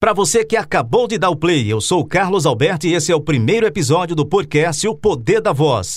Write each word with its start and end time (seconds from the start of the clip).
Para 0.00 0.12
você 0.12 0.44
que 0.44 0.56
acabou 0.56 1.08
de 1.08 1.18
dar 1.18 1.28
o 1.28 1.34
play, 1.34 1.66
eu 1.66 1.80
sou 1.80 2.04
Carlos 2.04 2.46
Alberto 2.46 2.86
e 2.86 2.94
esse 2.94 3.10
é 3.10 3.16
o 3.16 3.20
primeiro 3.20 3.66
episódio 3.66 4.14
do 4.14 4.24
podcast 4.24 4.86
O 4.86 4.94
Poder 4.94 5.40
da 5.40 5.52
Voz. 5.52 5.96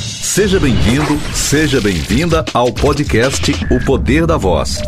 Seja 0.00 0.58
bem-vindo, 0.58 1.20
seja 1.34 1.82
bem-vinda 1.82 2.46
ao 2.54 2.72
podcast 2.72 3.52
O 3.70 3.84
Poder 3.84 4.24
da 4.24 4.38
Voz. 4.38 4.80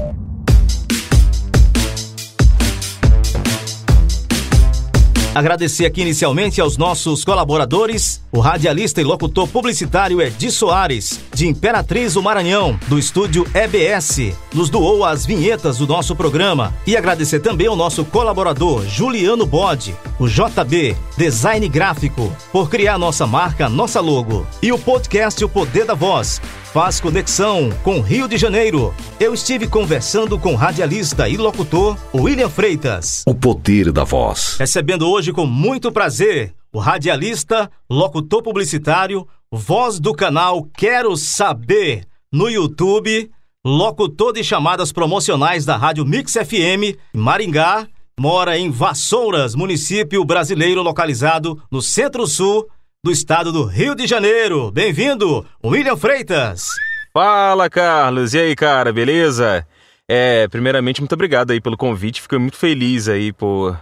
Agradecer 5.38 5.86
aqui 5.86 6.00
inicialmente 6.00 6.60
aos 6.60 6.76
nossos 6.76 7.24
colaboradores, 7.24 8.20
o 8.32 8.40
radialista 8.40 9.00
e 9.00 9.04
locutor 9.04 9.46
publicitário 9.46 10.20
Edi 10.20 10.50
Soares, 10.50 11.20
de 11.32 11.46
Imperatriz, 11.46 12.16
o 12.16 12.22
Maranhão, 12.24 12.76
do 12.88 12.98
estúdio 12.98 13.46
EBS, 13.54 14.34
nos 14.52 14.68
doou 14.68 15.04
as 15.04 15.24
vinhetas 15.24 15.78
do 15.78 15.86
nosso 15.86 16.16
programa. 16.16 16.74
E 16.84 16.96
agradecer 16.96 17.38
também 17.38 17.68
ao 17.68 17.76
nosso 17.76 18.04
colaborador 18.04 18.84
Juliano 18.88 19.46
Bode, 19.46 19.94
o 20.18 20.26
JB, 20.26 20.96
design 21.16 21.68
gráfico, 21.68 22.36
por 22.50 22.68
criar 22.68 22.98
nossa 22.98 23.24
marca, 23.24 23.68
nossa 23.68 24.00
logo. 24.00 24.44
E 24.60 24.72
o 24.72 24.78
podcast 24.78 25.44
O 25.44 25.48
Poder 25.48 25.84
da 25.84 25.94
Voz, 25.94 26.42
faz 26.72 27.00
conexão 27.00 27.70
com 27.82 28.00
Rio 28.00 28.28
de 28.28 28.36
Janeiro. 28.36 28.94
Eu 29.18 29.32
estive 29.32 29.66
conversando 29.66 30.38
com 30.38 30.52
o 30.52 30.56
radialista 30.56 31.28
e 31.28 31.36
locutor 31.36 31.96
William 32.14 32.50
Freitas. 32.50 33.22
O 33.26 33.34
poder 33.34 33.90
da 33.90 34.04
voz. 34.04 34.56
Recebendo 34.58 35.08
hoje 35.08 35.32
com 35.32 35.46
muito 35.46 35.90
prazer 35.90 36.54
o 36.70 36.78
radialista, 36.78 37.70
locutor 37.88 38.42
publicitário, 38.42 39.26
voz 39.50 39.98
do 39.98 40.12
canal 40.12 40.68
Quero 40.76 41.16
Saber 41.16 42.04
no 42.30 42.50
YouTube, 42.50 43.30
locutor 43.64 44.34
de 44.34 44.44
chamadas 44.44 44.92
promocionais 44.92 45.64
da 45.64 45.76
Rádio 45.76 46.04
Mix 46.04 46.34
FM, 46.34 46.98
Maringá, 47.14 47.88
mora 48.20 48.58
em 48.58 48.70
Vassouras, 48.70 49.54
município 49.54 50.22
brasileiro 50.22 50.82
localizado 50.82 51.62
no 51.70 51.80
centro-sul 51.80 52.68
do 53.04 53.12
estado 53.12 53.52
do 53.52 53.64
Rio 53.64 53.94
de 53.94 54.06
Janeiro. 54.06 54.72
Bem-vindo, 54.72 55.46
William 55.64 55.96
Freitas. 55.96 56.66
Fala, 57.12 57.70
Carlos. 57.70 58.34
E 58.34 58.38
aí, 58.38 58.56
cara, 58.56 58.92
beleza? 58.92 59.64
É, 60.08 60.48
primeiramente, 60.48 61.00
muito 61.00 61.12
obrigado 61.12 61.52
aí 61.52 61.60
pelo 61.60 61.76
convite. 61.76 62.20
Fiquei 62.20 62.38
muito 62.38 62.56
feliz 62.56 63.08
aí 63.08 63.32
por 63.32 63.78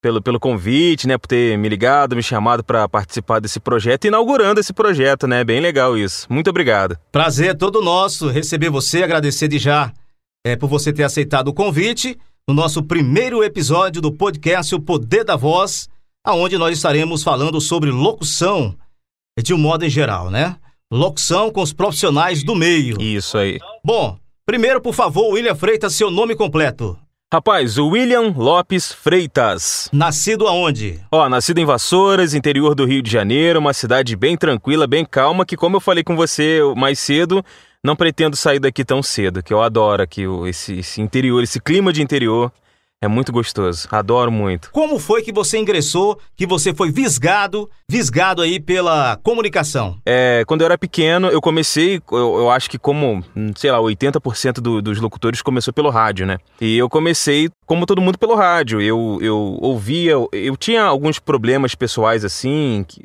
pelo, 0.00 0.20
pelo 0.22 0.38
convite, 0.38 1.08
né, 1.08 1.16
por 1.16 1.26
ter 1.26 1.56
me 1.56 1.66
ligado, 1.66 2.14
me 2.14 2.22
chamado 2.22 2.62
para 2.62 2.86
participar 2.86 3.40
desse 3.40 3.58
projeto, 3.58 4.06
inaugurando 4.06 4.60
esse 4.60 4.70
projeto, 4.72 5.26
né? 5.26 5.42
Bem 5.42 5.60
legal 5.60 5.96
isso. 5.96 6.26
Muito 6.28 6.50
obrigado. 6.50 6.98
Prazer 7.10 7.50
é 7.50 7.54
todo 7.54 7.80
nosso 7.80 8.28
receber 8.28 8.68
você, 8.68 9.02
agradecer 9.02 9.48
de 9.48 9.58
já 9.58 9.90
é, 10.46 10.56
por 10.56 10.68
você 10.68 10.92
ter 10.92 11.04
aceitado 11.04 11.48
o 11.48 11.54
convite 11.54 12.18
no 12.46 12.54
nosso 12.54 12.82
primeiro 12.82 13.42
episódio 13.42 14.02
do 14.02 14.12
podcast 14.12 14.74
O 14.74 14.80
Poder 14.80 15.24
da 15.24 15.36
Voz 15.36 15.88
aonde 16.24 16.56
nós 16.56 16.76
estaremos 16.76 17.22
falando 17.22 17.60
sobre 17.60 17.90
locução 17.90 18.74
de 19.42 19.52
um 19.52 19.58
modo 19.58 19.84
em 19.84 19.90
geral, 19.90 20.30
né? 20.30 20.56
Locução 20.90 21.50
com 21.50 21.60
os 21.60 21.72
profissionais 21.72 22.42
do 22.42 22.54
meio. 22.54 23.00
Isso 23.00 23.36
aí. 23.36 23.58
Bom, 23.84 24.16
primeiro, 24.46 24.80
por 24.80 24.94
favor, 24.94 25.32
William 25.32 25.54
Freitas, 25.54 25.94
seu 25.94 26.10
nome 26.10 26.34
completo. 26.34 26.98
Rapaz, 27.32 27.78
o 27.78 27.88
William 27.88 28.32
Lopes 28.36 28.92
Freitas. 28.92 29.90
Nascido 29.92 30.46
aonde? 30.46 31.00
Ó, 31.10 31.28
nascido 31.28 31.58
em 31.58 31.64
Vassouras, 31.64 32.32
interior 32.32 32.76
do 32.76 32.84
Rio 32.86 33.02
de 33.02 33.10
Janeiro, 33.10 33.58
uma 33.58 33.72
cidade 33.72 34.14
bem 34.14 34.36
tranquila, 34.36 34.86
bem 34.86 35.04
calma, 35.04 35.44
que 35.44 35.56
como 35.56 35.76
eu 35.76 35.80
falei 35.80 36.04
com 36.04 36.14
você 36.14 36.60
mais 36.76 37.00
cedo, 37.00 37.44
não 37.82 37.96
pretendo 37.96 38.36
sair 38.36 38.60
daqui 38.60 38.84
tão 38.84 39.02
cedo, 39.02 39.42
que 39.42 39.52
eu 39.52 39.60
adoro 39.60 40.00
aqui 40.00 40.22
esse, 40.46 40.78
esse 40.78 41.00
interior, 41.00 41.42
esse 41.42 41.60
clima 41.60 41.92
de 41.92 42.02
interior. 42.02 42.52
É 43.02 43.08
muito 43.08 43.30
gostoso, 43.30 43.86
adoro 43.90 44.32
muito. 44.32 44.70
Como 44.70 44.98
foi 44.98 45.20
que 45.20 45.30
você 45.30 45.58
ingressou, 45.58 46.18
que 46.34 46.46
você 46.46 46.72
foi 46.72 46.90
visgado, 46.90 47.68
visgado 47.90 48.40
aí 48.40 48.58
pela 48.58 49.18
comunicação? 49.22 49.98
É, 50.06 50.42
quando 50.46 50.62
eu 50.62 50.64
era 50.64 50.78
pequeno, 50.78 51.28
eu 51.28 51.40
comecei, 51.40 52.00
eu, 52.10 52.36
eu 52.38 52.50
acho 52.50 52.70
que 52.70 52.78
como, 52.78 53.22
sei 53.56 53.70
lá, 53.70 53.78
80% 53.78 54.54
do, 54.54 54.80
dos 54.80 55.00
locutores 55.00 55.42
começou 55.42 55.74
pelo 55.74 55.90
rádio, 55.90 56.24
né? 56.24 56.38
E 56.58 56.78
eu 56.78 56.88
comecei, 56.88 57.50
como 57.66 57.84
todo 57.84 58.00
mundo, 58.00 58.18
pelo 58.18 58.34
rádio. 58.34 58.80
Eu, 58.80 59.18
eu 59.20 59.58
ouvia, 59.60 60.12
eu, 60.12 60.28
eu 60.32 60.56
tinha 60.56 60.84
alguns 60.84 61.18
problemas 61.18 61.74
pessoais 61.74 62.24
assim, 62.24 62.86
que 62.88 63.04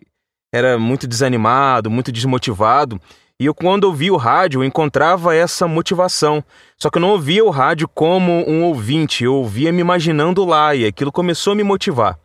era 0.54 0.80
muito 0.80 1.08
desanimado, 1.08 1.90
muito 1.92 2.12
desmotivado. 2.12 3.02
E 3.42 3.46
eu, 3.46 3.56
quando 3.56 3.86
ouvia 3.86 4.14
o 4.14 4.18
rádio, 4.18 4.60
eu 4.60 4.66
encontrava 4.66 5.34
essa 5.34 5.66
motivação. 5.66 6.44
Só 6.78 6.90
que 6.90 6.98
eu 6.98 7.02
não 7.02 7.12
ouvia 7.12 7.44
o 7.46 7.50
rádio 7.50 7.88
como 7.88 8.44
um 8.46 8.66
ouvinte, 8.66 9.24
eu 9.24 9.34
ouvia 9.34 9.72
me 9.72 9.80
imaginando 9.80 10.44
lá 10.44 10.76
e 10.76 10.86
aquilo 10.86 11.12
começou 11.12 11.54
a 11.54 11.56
me 11.56 11.64
motivar. 11.64 12.20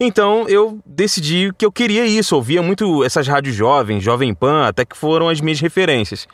Então 0.00 0.48
eu 0.48 0.78
decidi 0.84 1.52
que 1.58 1.64
eu 1.64 1.72
queria 1.72 2.06
isso, 2.06 2.34
eu 2.34 2.38
ouvia 2.38 2.62
muito 2.62 3.04
essas 3.04 3.28
rádios 3.28 3.54
jovens, 3.54 4.02
Jovem 4.02 4.34
Pan, 4.34 4.66
até 4.66 4.84
que 4.84 4.96
foram 4.96 5.28
as 5.28 5.40
minhas 5.40 5.60
referências. 5.60 6.26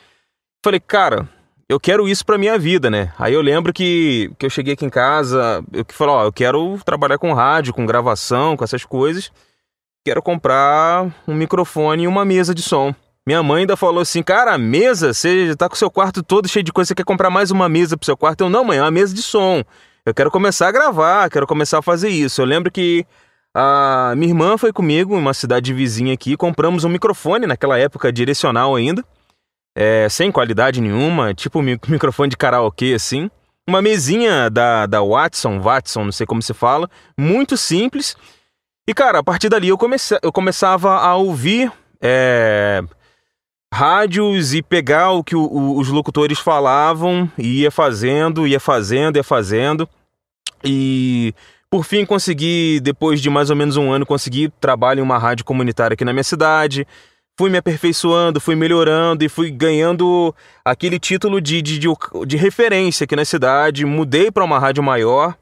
Falei, 0.65 0.79
cara, 0.81 1.29
eu 1.69 1.81
quero 1.81 2.09
isso 2.09 2.25
pra 2.25 2.39
minha 2.39 2.57
vida, 2.59 2.91
né? 2.91 3.13
Aí 3.19 3.35
eu 3.35 3.41
lembro 3.41 3.73
que, 3.73 4.31
que 4.39 4.47
eu 4.47 4.51
cheguei 4.51 4.75
aqui 4.75 4.85
em 4.85 4.91
casa, 4.91 5.65
eu 5.73 5.85
que 5.85 5.95
falei, 5.95 6.15
ó, 6.15 6.25
eu 6.25 6.33
quero 6.33 6.79
trabalhar 6.85 7.19
com 7.19 7.33
rádio, 7.33 7.75
com 7.75 7.87
gravação, 7.87 8.57
com 8.57 8.63
essas 8.63 8.85
coisas. 8.85 9.33
Quero 10.05 10.23
comprar 10.23 11.13
um 11.27 11.35
microfone 11.35 12.05
e 12.05 12.09
uma 12.09 12.25
mesa 12.25 12.55
de 12.55 12.63
som. 12.63 12.95
Minha 13.27 13.43
mãe 13.43 13.61
ainda 13.61 13.77
falou 13.77 14.01
assim, 14.01 14.21
cara, 14.21 14.59
mesa, 14.59 15.15
você 15.15 15.55
tá 15.55 15.69
com 15.69 15.77
o 15.77 15.79
seu 15.79 15.91
quarto 15.91 16.25
todo 16.25 16.49
cheio 16.49 16.65
de 16.65 16.73
coisa, 16.73 16.89
você 16.89 16.95
quer 16.95 17.05
comprar 17.05 17.31
mais 17.31 17.53
uma 17.53 17.69
mesa 17.69 17.97
pro 17.97 18.05
seu 18.05 18.17
quarto? 18.17 18.43
Eu, 18.43 18.51
não, 18.51 18.65
mãe, 18.65 18.79
é 18.79 18.83
uma 18.83 18.91
mesa 18.91 19.15
de 19.15 19.23
som. 19.23 19.63
Eu 20.05 20.13
quero 20.13 20.29
começar 20.29 20.67
a 20.67 20.73
gravar, 20.73 21.31
quero 21.31 21.47
começar 21.47 21.79
a 21.79 21.83
fazer 21.83 22.09
isso. 22.09 22.43
Eu 22.43 22.47
lembro 22.47 22.73
que 22.73 23.07
a 23.55 24.15
minha 24.17 24.31
irmã 24.31 24.59
foi 24.59 24.73
comigo 24.73 25.15
em 25.15 25.19
uma 25.19 25.33
cidade 25.33 25.73
vizinha 25.73 26.13
aqui, 26.13 26.37
compramos 26.37 26.83
um 26.83 26.89
microfone, 26.89 27.47
naquela 27.47 27.79
época 27.79 28.13
direcional 28.13 28.75
ainda, 28.75 29.05
é, 29.77 30.09
sem 30.09 30.33
qualidade 30.33 30.81
nenhuma, 30.81 31.33
tipo 31.33 31.61
um 31.61 31.63
microfone 31.87 32.31
de 32.31 32.37
karaokê 32.37 32.95
assim. 32.95 33.31
Uma 33.69 33.81
mesinha 33.81 34.51
da, 34.51 34.87
da 34.87 35.01
Watson, 35.01 35.61
Watson, 35.61 36.07
não 36.07 36.13
sei 36.13 36.27
como 36.27 36.43
se 36.43 36.53
fala, 36.53 36.91
muito 37.17 37.57
simples. 37.57 38.17
E 38.89 38.93
cara, 38.93 39.21
a 39.21 39.23
partir 39.23 39.49
dali 39.49 39.69
eu, 39.69 39.79
comece, 39.79 40.19
eu 40.21 40.33
começava 40.33 40.97
a 40.97 41.15
ouvir 41.15 41.71
é, 42.01 42.83
rádios 43.73 44.53
e 44.53 44.63
pegar 44.63 45.13
o 45.13 45.25
que 45.25 45.35
o, 45.35 45.41
o, 45.41 45.79
os 45.79 45.89
locutores 45.89 46.39
falavam 46.39 47.31
e 47.39 47.63
ia 47.63 47.71
fazendo, 47.71 48.47
ia 48.47 48.61
fazendo, 48.61 49.17
ia 49.17 49.25
fazendo. 49.25 49.89
E 50.63 51.35
por 51.71 51.83
fim 51.83 52.05
consegui, 52.05 52.81
depois 52.81 53.19
de 53.19 53.31
mais 53.31 53.49
ou 53.49 53.57
menos 53.57 53.79
um 53.79 53.91
ano, 53.91 54.05
consegui 54.05 54.53
trabalho 54.61 55.01
em 55.01 55.03
uma 55.03 55.17
rádio 55.17 55.47
comunitária 55.47 55.95
aqui 55.95 56.05
na 56.05 56.13
minha 56.13 56.23
cidade. 56.23 56.87
Fui 57.39 57.49
me 57.49 57.57
aperfeiçoando, 57.57 58.43
fui 58.43 58.55
melhorando 58.55 59.25
e 59.25 59.29
fui 59.29 59.51
ganhando 59.51 60.35
aquele 60.63 60.99
título 60.99 61.41
de, 61.41 61.63
de, 61.63 61.79
de, 61.79 61.89
de 62.27 62.37
referência 62.37 63.05
aqui 63.05 63.17
na 63.17 63.25
cidade. 63.25 63.87
Mudei 63.87 64.31
para 64.31 64.45
uma 64.45 64.59
rádio 64.59 64.83
maior 64.83 65.35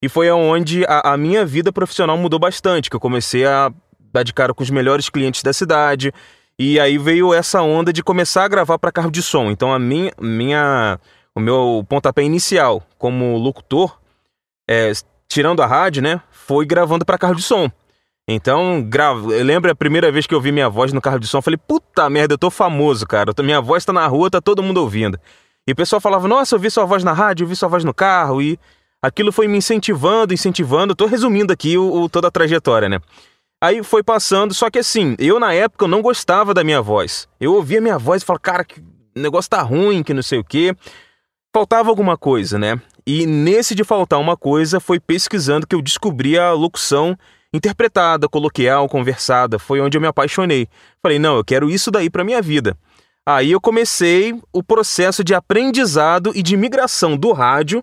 e 0.00 0.08
foi 0.08 0.30
onde 0.30 0.86
a, 0.86 1.12
a 1.12 1.16
minha 1.18 1.44
vida 1.44 1.70
profissional 1.70 2.16
mudou 2.16 2.40
bastante, 2.40 2.88
que 2.88 2.96
eu 2.96 3.00
comecei 3.00 3.44
a 3.44 3.70
dar 4.10 4.22
de 4.22 4.32
cara 4.32 4.54
com 4.54 4.62
os 4.62 4.70
melhores 4.70 5.10
clientes 5.10 5.42
da 5.42 5.52
cidade 5.52 6.14
e 6.58 6.78
aí 6.78 6.98
veio 6.98 7.34
essa 7.34 7.62
onda 7.62 7.92
de 7.92 8.02
começar 8.02 8.44
a 8.44 8.48
gravar 8.48 8.78
para 8.78 8.92
carro 8.92 9.10
de 9.10 9.22
som. 9.22 9.50
Então 9.50 9.72
a 9.72 9.78
minha, 9.78 10.12
minha, 10.20 10.98
o 11.34 11.40
meu 11.40 11.84
pontapé 11.88 12.22
inicial 12.22 12.82
como 12.98 13.36
locutor, 13.36 13.98
é, 14.68 14.92
tirando 15.28 15.62
a 15.62 15.66
rádio, 15.66 16.02
né, 16.02 16.20
foi 16.30 16.64
gravando 16.64 17.04
para 17.04 17.18
carro 17.18 17.34
de 17.34 17.42
som. 17.42 17.70
Então, 18.26 18.82
gravo. 18.82 19.32
Eu 19.32 19.44
lembro 19.44 19.70
a 19.70 19.74
primeira 19.74 20.10
vez 20.10 20.26
que 20.26 20.34
eu 20.34 20.40
vi 20.40 20.50
minha 20.50 20.68
voz 20.68 20.92
no 20.92 21.00
carro 21.00 21.18
de 21.18 21.26
som, 21.26 21.38
eu 21.38 21.42
falei, 21.42 21.58
puta 21.58 22.08
merda, 22.08 22.34
eu 22.34 22.38
tô 22.38 22.50
famoso, 22.50 23.06
cara. 23.06 23.32
Minha 23.42 23.60
voz 23.60 23.84
tá 23.84 23.92
na 23.92 24.06
rua, 24.06 24.30
tá 24.30 24.40
todo 24.40 24.62
mundo 24.62 24.78
ouvindo. 24.78 25.18
E 25.66 25.72
o 25.72 25.76
pessoal 25.76 26.00
falava, 26.00 26.26
nossa, 26.26 26.54
eu 26.54 26.58
vi 26.58 26.70
sua 26.70 26.86
voz 26.86 27.04
na 27.04 27.12
rádio, 27.12 27.44
eu 27.44 27.48
vi 27.48 27.54
sua 27.54 27.68
voz 27.68 27.84
no 27.84 27.92
carro. 27.92 28.40
E 28.40 28.58
aquilo 29.02 29.30
foi 29.30 29.46
me 29.46 29.58
incentivando, 29.58 30.32
incentivando. 30.32 30.94
Tô 30.94 31.06
resumindo 31.06 31.52
aqui 31.52 31.76
o, 31.76 32.02
o 32.02 32.08
toda 32.08 32.28
a 32.28 32.30
trajetória, 32.30 32.88
né? 32.88 32.98
Aí 33.64 33.82
foi 33.82 34.02
passando, 34.02 34.52
só 34.52 34.68
que 34.68 34.78
assim, 34.78 35.16
eu 35.18 35.40
na 35.40 35.54
época 35.54 35.86
eu 35.86 35.88
não 35.88 36.02
gostava 36.02 36.52
da 36.52 36.62
minha 36.62 36.82
voz. 36.82 37.26
Eu 37.40 37.54
ouvia 37.54 37.80
minha 37.80 37.96
voz 37.96 38.22
e 38.22 38.26
falava, 38.26 38.42
cara, 38.42 38.62
que 38.62 38.84
negócio 39.16 39.48
tá 39.48 39.62
ruim, 39.62 40.02
que 40.02 40.12
não 40.12 40.22
sei 40.22 40.38
o 40.38 40.44
quê. 40.44 40.76
Faltava 41.50 41.88
alguma 41.88 42.18
coisa, 42.18 42.58
né? 42.58 42.78
E 43.06 43.24
nesse 43.24 43.74
de 43.74 43.82
faltar 43.82 44.20
uma 44.20 44.36
coisa, 44.36 44.80
foi 44.80 45.00
pesquisando 45.00 45.66
que 45.66 45.74
eu 45.74 45.80
descobri 45.80 46.38
a 46.38 46.52
locução 46.52 47.16
interpretada, 47.54 48.28
coloquial, 48.28 48.86
conversada. 48.86 49.58
Foi 49.58 49.80
onde 49.80 49.96
eu 49.96 50.00
me 50.02 50.08
apaixonei. 50.08 50.68
Falei, 51.02 51.18
não, 51.18 51.38
eu 51.38 51.44
quero 51.44 51.70
isso 51.70 51.90
daí 51.90 52.10
para 52.10 52.22
minha 52.22 52.42
vida. 52.42 52.76
Aí 53.24 53.50
eu 53.50 53.62
comecei 53.62 54.38
o 54.52 54.62
processo 54.62 55.24
de 55.24 55.34
aprendizado 55.34 56.32
e 56.34 56.42
de 56.42 56.54
migração 56.54 57.16
do 57.16 57.32
rádio 57.32 57.82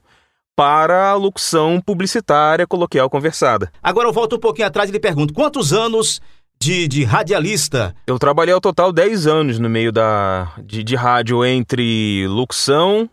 para 0.55 1.09
a 1.09 1.15
locução 1.15 1.81
publicitária 1.81 2.67
coloquial 2.67 3.09
conversada. 3.09 3.71
Agora 3.81 4.07
eu 4.07 4.13
volto 4.13 4.35
um 4.35 4.39
pouquinho 4.39 4.67
atrás 4.67 4.89
e 4.89 4.93
lhe 4.93 4.99
pergunto: 4.99 5.33
quantos 5.33 5.73
anos 5.73 6.21
de, 6.59 6.87
de 6.87 7.03
radialista? 7.03 7.95
Eu 8.05 8.19
trabalhei 8.19 8.53
ao 8.53 8.61
total 8.61 8.93
10 8.93 9.27
anos 9.27 9.59
no 9.59 9.69
meio 9.69 9.91
da, 9.91 10.51
de, 10.63 10.83
de 10.83 10.95
rádio 10.95 11.43
entre 11.43 12.27
locução, 12.27 13.09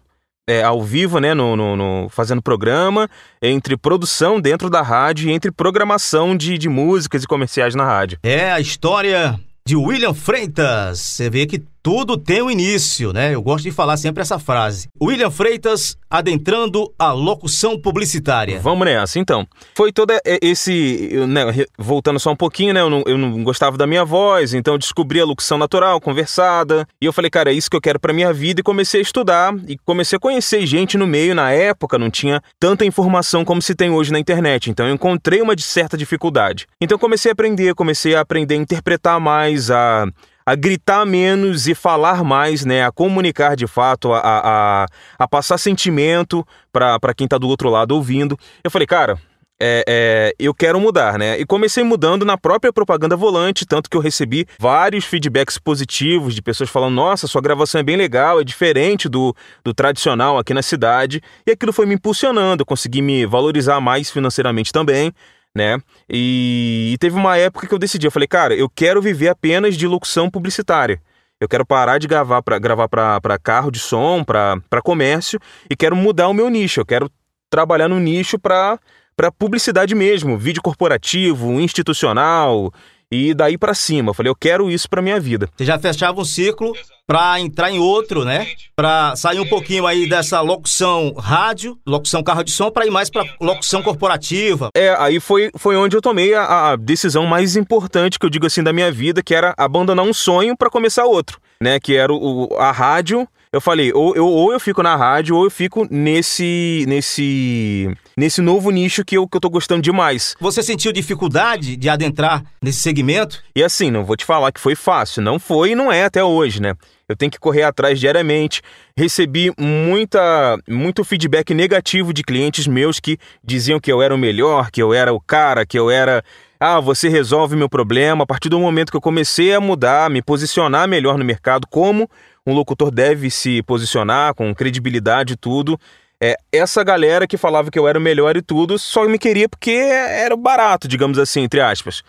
é, 0.48 0.62
ao 0.62 0.82
vivo, 0.82 1.18
né, 1.18 1.32
no, 1.32 1.56
no, 1.56 1.76
no, 1.76 2.08
fazendo 2.10 2.42
programa, 2.42 3.08
entre 3.40 3.76
produção 3.76 4.40
dentro 4.40 4.68
da 4.68 4.82
rádio 4.82 5.28
e 5.28 5.32
entre 5.32 5.50
programação 5.50 6.36
de, 6.36 6.58
de 6.58 6.68
músicas 6.68 7.22
e 7.22 7.26
comerciais 7.26 7.74
na 7.74 7.84
rádio. 7.84 8.18
É 8.22 8.50
a 8.50 8.60
história 8.60 9.38
de 9.66 9.76
William 9.76 10.14
Freitas. 10.14 10.98
Você 10.98 11.28
vê 11.28 11.46
que 11.46 11.62
tudo 11.82 12.16
tem 12.16 12.42
um 12.42 12.50
início, 12.50 13.12
né? 13.12 13.34
Eu 13.34 13.42
gosto 13.42 13.64
de 13.64 13.70
falar 13.70 13.96
sempre 13.96 14.22
essa 14.22 14.38
frase. 14.38 14.88
William 15.00 15.30
Freitas 15.30 15.96
adentrando 16.10 16.92
a 16.98 17.12
locução 17.12 17.80
publicitária. 17.80 18.60
Vamos 18.60 18.86
nessa, 18.86 19.18
então. 19.18 19.46
Foi 19.74 19.92
todo 19.92 20.12
esse. 20.42 21.10
Né, 21.28 21.42
voltando 21.78 22.18
só 22.18 22.32
um 22.32 22.36
pouquinho, 22.36 22.72
né? 22.72 22.80
Eu 22.80 22.90
não, 22.90 23.02
eu 23.06 23.18
não, 23.18 23.42
gostava 23.44 23.76
da 23.76 23.86
minha 23.86 24.04
voz, 24.04 24.54
então 24.54 24.74
eu 24.74 24.78
descobri 24.78 25.20
a 25.20 25.24
locução 25.24 25.58
natural, 25.58 26.00
conversada. 26.00 26.86
E 27.00 27.06
eu 27.06 27.12
falei, 27.12 27.30
cara, 27.30 27.50
é 27.50 27.54
isso 27.54 27.70
que 27.70 27.76
eu 27.76 27.80
quero 27.80 28.00
pra 28.00 28.12
minha 28.12 28.32
vida. 28.32 28.60
E 28.60 28.64
comecei 28.64 29.00
a 29.00 29.02
estudar 29.02 29.54
e 29.66 29.76
comecei 29.78 30.16
a 30.16 30.20
conhecer 30.20 30.66
gente 30.66 30.96
no 30.96 31.06
meio. 31.06 31.34
Na 31.34 31.52
época 31.52 31.98
não 31.98 32.10
tinha 32.10 32.42
tanta 32.58 32.84
informação 32.84 33.44
como 33.44 33.62
se 33.62 33.74
tem 33.74 33.90
hoje 33.90 34.12
na 34.12 34.18
internet. 34.18 34.70
Então 34.70 34.86
eu 34.86 34.94
encontrei 34.94 35.40
uma 35.40 35.54
certa 35.58 35.96
dificuldade. 35.96 36.66
Então 36.80 36.98
comecei 36.98 37.30
a 37.30 37.32
aprender, 37.32 37.74
comecei 37.74 38.14
a 38.14 38.20
aprender 38.20 38.54
a 38.54 38.58
interpretar 38.58 39.20
mais, 39.20 39.70
a 39.70 40.06
a 40.48 40.54
gritar 40.54 41.04
menos 41.04 41.68
e 41.68 41.74
falar 41.74 42.24
mais, 42.24 42.64
né? 42.64 42.82
A 42.82 42.90
comunicar 42.90 43.54
de 43.54 43.66
fato, 43.66 44.14
a, 44.14 44.20
a, 44.22 44.86
a 45.18 45.28
passar 45.28 45.58
sentimento 45.58 46.42
para 46.72 47.12
quem 47.14 47.26
está 47.26 47.36
do 47.36 47.46
outro 47.46 47.68
lado 47.68 47.94
ouvindo. 47.94 48.34
Eu 48.64 48.70
falei, 48.70 48.86
cara, 48.86 49.20
é, 49.60 49.84
é, 49.86 50.34
eu 50.38 50.54
quero 50.54 50.80
mudar, 50.80 51.18
né? 51.18 51.38
E 51.38 51.44
comecei 51.44 51.84
mudando 51.84 52.24
na 52.24 52.38
própria 52.38 52.72
propaganda 52.72 53.14
volante, 53.14 53.66
tanto 53.66 53.90
que 53.90 53.96
eu 53.98 54.00
recebi 54.00 54.46
vários 54.58 55.04
feedbacks 55.04 55.58
positivos 55.58 56.34
de 56.34 56.40
pessoas 56.40 56.70
falando: 56.70 56.94
nossa, 56.94 57.26
sua 57.26 57.42
gravação 57.42 57.82
é 57.82 57.84
bem 57.84 57.96
legal, 57.96 58.40
é 58.40 58.44
diferente 58.44 59.06
do, 59.06 59.36
do 59.62 59.74
tradicional 59.74 60.38
aqui 60.38 60.54
na 60.54 60.62
cidade. 60.62 61.20
E 61.46 61.50
aquilo 61.50 61.74
foi 61.74 61.84
me 61.84 61.94
impulsionando, 61.94 62.64
consegui 62.64 63.02
me 63.02 63.26
valorizar 63.26 63.82
mais 63.82 64.10
financeiramente 64.10 64.72
também 64.72 65.12
né? 65.54 65.78
E, 66.08 66.90
e, 66.92 66.98
teve 66.98 67.16
uma 67.16 67.36
época 67.36 67.66
que 67.66 67.74
eu 67.74 67.78
decidi, 67.78 68.06
eu 68.06 68.10
falei, 68.10 68.28
cara, 68.28 68.54
eu 68.54 68.68
quero 68.68 69.02
viver 69.02 69.28
apenas 69.28 69.76
de 69.76 69.86
locução 69.86 70.30
publicitária. 70.30 71.00
Eu 71.40 71.48
quero 71.48 71.64
parar 71.64 71.98
de 71.98 72.08
gravar 72.08 72.42
para 72.42 72.58
gravar 72.58 72.88
para 72.88 73.38
carro 73.38 73.70
de 73.70 73.78
som, 73.78 74.24
para 74.24 74.82
comércio 74.82 75.38
e 75.70 75.76
quero 75.76 75.94
mudar 75.94 76.28
o 76.28 76.34
meu 76.34 76.50
nicho. 76.50 76.80
Eu 76.80 76.86
quero 76.86 77.10
trabalhar 77.48 77.88
no 77.88 78.00
nicho 78.00 78.38
para 78.38 78.78
para 79.16 79.32
publicidade 79.32 79.96
mesmo, 79.96 80.38
vídeo 80.38 80.62
corporativo, 80.62 81.60
institucional, 81.60 82.72
e 83.10 83.34
daí 83.34 83.56
para 83.56 83.74
cima. 83.74 84.10
Eu 84.10 84.14
falei, 84.14 84.30
eu 84.30 84.36
quero 84.36 84.70
isso 84.70 84.88
para 84.88 85.02
minha 85.02 85.18
vida. 85.18 85.48
Você 85.56 85.64
já 85.64 85.78
fechava 85.78 86.20
um 86.20 86.24
ciclo 86.24 86.74
para 87.06 87.40
entrar 87.40 87.70
em 87.70 87.78
outro, 87.78 88.22
né? 88.22 88.46
Para 88.76 89.16
sair 89.16 89.40
um 89.40 89.48
pouquinho 89.48 89.86
aí 89.86 90.06
dessa 90.06 90.42
locução 90.42 91.14
rádio, 91.14 91.78
locução 91.86 92.22
carro 92.22 92.44
de 92.44 92.50
som, 92.50 92.70
para 92.70 92.86
ir 92.86 92.90
mais 92.90 93.08
para 93.08 93.24
locução 93.40 93.82
corporativa. 93.82 94.68
É, 94.76 94.94
aí 94.98 95.18
foi, 95.18 95.50
foi 95.56 95.74
onde 95.74 95.96
eu 95.96 96.02
tomei 96.02 96.34
a, 96.34 96.72
a, 96.72 96.76
decisão 96.76 97.24
mais 97.24 97.56
importante 97.56 98.18
que 98.18 98.26
eu 98.26 98.30
digo 98.30 98.46
assim 98.46 98.62
da 98.62 98.74
minha 98.74 98.92
vida, 98.92 99.22
que 99.22 99.34
era 99.34 99.54
abandonar 99.56 100.04
um 100.04 100.12
sonho 100.12 100.54
para 100.54 100.68
começar 100.68 101.06
outro, 101.06 101.40
né? 101.58 101.80
Que 101.80 101.96
era 101.96 102.12
o, 102.12 102.54
a 102.58 102.70
rádio 102.70 103.26
eu 103.52 103.60
falei, 103.60 103.92
ou 103.92 104.14
eu, 104.14 104.26
ou 104.26 104.52
eu 104.52 104.60
fico 104.60 104.82
na 104.82 104.94
rádio, 104.94 105.34
ou 105.34 105.44
eu 105.44 105.50
fico 105.50 105.86
nesse 105.90 106.84
nesse 106.86 107.90
nesse 108.16 108.42
novo 108.42 108.70
nicho 108.70 109.04
que 109.04 109.16
eu, 109.16 109.26
que 109.26 109.36
eu 109.36 109.40
tô 109.40 109.48
gostando 109.48 109.80
demais. 109.80 110.36
Você 110.40 110.62
sentiu 110.62 110.92
dificuldade 110.92 111.76
de 111.76 111.88
adentrar 111.88 112.44
nesse 112.62 112.80
segmento? 112.80 113.42
E 113.56 113.62
assim, 113.62 113.90
não 113.90 114.04
vou 114.04 114.16
te 114.16 114.24
falar 114.24 114.52
que 114.52 114.60
foi 114.60 114.74
fácil. 114.74 115.22
Não 115.22 115.38
foi 115.38 115.70
e 115.70 115.74
não 115.74 115.90
é 115.90 116.04
até 116.04 116.22
hoje, 116.22 116.60
né? 116.60 116.74
Eu 117.08 117.16
tenho 117.16 117.32
que 117.32 117.38
correr 117.38 117.62
atrás 117.62 117.98
diariamente. 117.98 118.60
Recebi 118.94 119.50
muita, 119.58 120.58
muito 120.68 121.02
feedback 121.02 121.54
negativo 121.54 122.12
de 122.12 122.22
clientes 122.22 122.66
meus 122.66 123.00
que 123.00 123.16
diziam 123.42 123.80
que 123.80 123.90
eu 123.90 124.02
era 124.02 124.14
o 124.14 124.18
melhor, 124.18 124.70
que 124.70 124.82
eu 124.82 124.92
era 124.92 125.10
o 125.12 125.20
cara, 125.20 125.64
que 125.64 125.78
eu 125.78 125.90
era 125.90 126.22
ah, 126.60 126.80
você 126.80 127.08
resolve 127.08 127.56
meu 127.56 127.68
problema. 127.68 128.24
A 128.24 128.26
partir 128.26 128.48
do 128.48 128.58
momento 128.58 128.90
que 128.90 128.96
eu 128.96 129.00
comecei 129.00 129.54
a 129.54 129.60
mudar, 129.60 130.10
me 130.10 130.20
posicionar 130.20 130.88
melhor 130.88 131.16
no 131.16 131.24
mercado, 131.24 131.66
como 131.70 132.10
um 132.48 132.54
locutor 132.54 132.90
deve 132.90 133.30
se 133.30 133.62
posicionar 133.62 134.34
com 134.34 134.54
credibilidade 134.54 135.34
e 135.34 135.36
tudo. 135.36 135.78
É, 136.20 136.34
essa 136.50 136.82
galera 136.82 137.26
que 137.26 137.36
falava 137.36 137.70
que 137.70 137.78
eu 137.78 137.86
era 137.86 137.98
o 137.98 138.02
melhor 138.02 138.36
e 138.36 138.42
tudo 138.42 138.78
só 138.78 139.06
me 139.06 139.18
queria 139.18 139.48
porque 139.48 139.70
era 139.70 140.34
barato, 140.34 140.88
digamos 140.88 141.18
assim, 141.18 141.42
entre 141.42 141.60
aspas. 141.60 142.02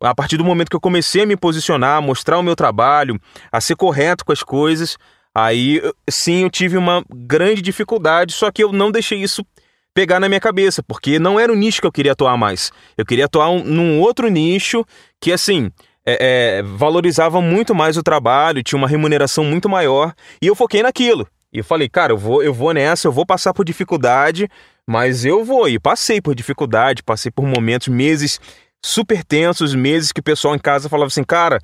A 0.00 0.14
partir 0.14 0.36
do 0.36 0.44
momento 0.44 0.70
que 0.70 0.76
eu 0.76 0.80
comecei 0.80 1.22
a 1.22 1.26
me 1.26 1.36
posicionar, 1.36 1.98
a 1.98 2.00
mostrar 2.00 2.38
o 2.38 2.42
meu 2.42 2.54
trabalho, 2.54 3.20
a 3.50 3.60
ser 3.60 3.74
correto 3.74 4.24
com 4.24 4.32
as 4.32 4.42
coisas, 4.44 4.96
aí 5.34 5.82
sim 6.08 6.44
eu 6.44 6.50
tive 6.50 6.76
uma 6.76 7.04
grande 7.12 7.60
dificuldade, 7.60 8.32
só 8.32 8.50
que 8.50 8.62
eu 8.62 8.72
não 8.72 8.92
deixei 8.92 9.20
isso 9.20 9.44
pegar 9.92 10.20
na 10.20 10.28
minha 10.28 10.40
cabeça, 10.40 10.82
porque 10.84 11.18
não 11.18 11.38
era 11.38 11.52
o 11.52 11.56
nicho 11.56 11.80
que 11.80 11.86
eu 11.86 11.92
queria 11.92 12.12
atuar 12.12 12.36
mais. 12.36 12.70
Eu 12.96 13.04
queria 13.04 13.24
atuar 13.24 13.50
um, 13.50 13.64
num 13.64 14.00
outro 14.00 14.28
nicho 14.28 14.86
que, 15.20 15.32
assim, 15.32 15.70
é, 16.04 16.58
é, 16.58 16.62
valorizava 16.62 17.40
muito 17.40 17.74
mais 17.74 17.96
o 17.96 18.02
trabalho, 18.02 18.62
tinha 18.62 18.78
uma 18.78 18.88
remuneração 18.88 19.44
muito 19.44 19.68
maior, 19.68 20.14
e 20.40 20.46
eu 20.46 20.54
foquei 20.54 20.82
naquilo. 20.82 21.26
E 21.52 21.58
eu 21.58 21.64
falei, 21.64 21.88
cara, 21.88 22.12
eu 22.12 22.18
vou, 22.18 22.42
eu 22.42 22.54
vou 22.54 22.72
nessa, 22.72 23.08
eu 23.08 23.12
vou 23.12 23.26
passar 23.26 23.52
por 23.52 23.64
dificuldade, 23.64 24.48
mas 24.86 25.24
eu 25.24 25.44
vou. 25.44 25.68
E 25.68 25.78
passei 25.78 26.20
por 26.20 26.34
dificuldade, 26.34 27.02
passei 27.02 27.30
por 27.30 27.44
momentos, 27.44 27.88
meses 27.88 28.40
super 28.82 29.22
tensos, 29.24 29.74
meses 29.74 30.12
que 30.12 30.20
o 30.20 30.22
pessoal 30.22 30.54
em 30.54 30.58
casa 30.58 30.88
falava 30.88 31.08
assim, 31.08 31.24
cara, 31.24 31.60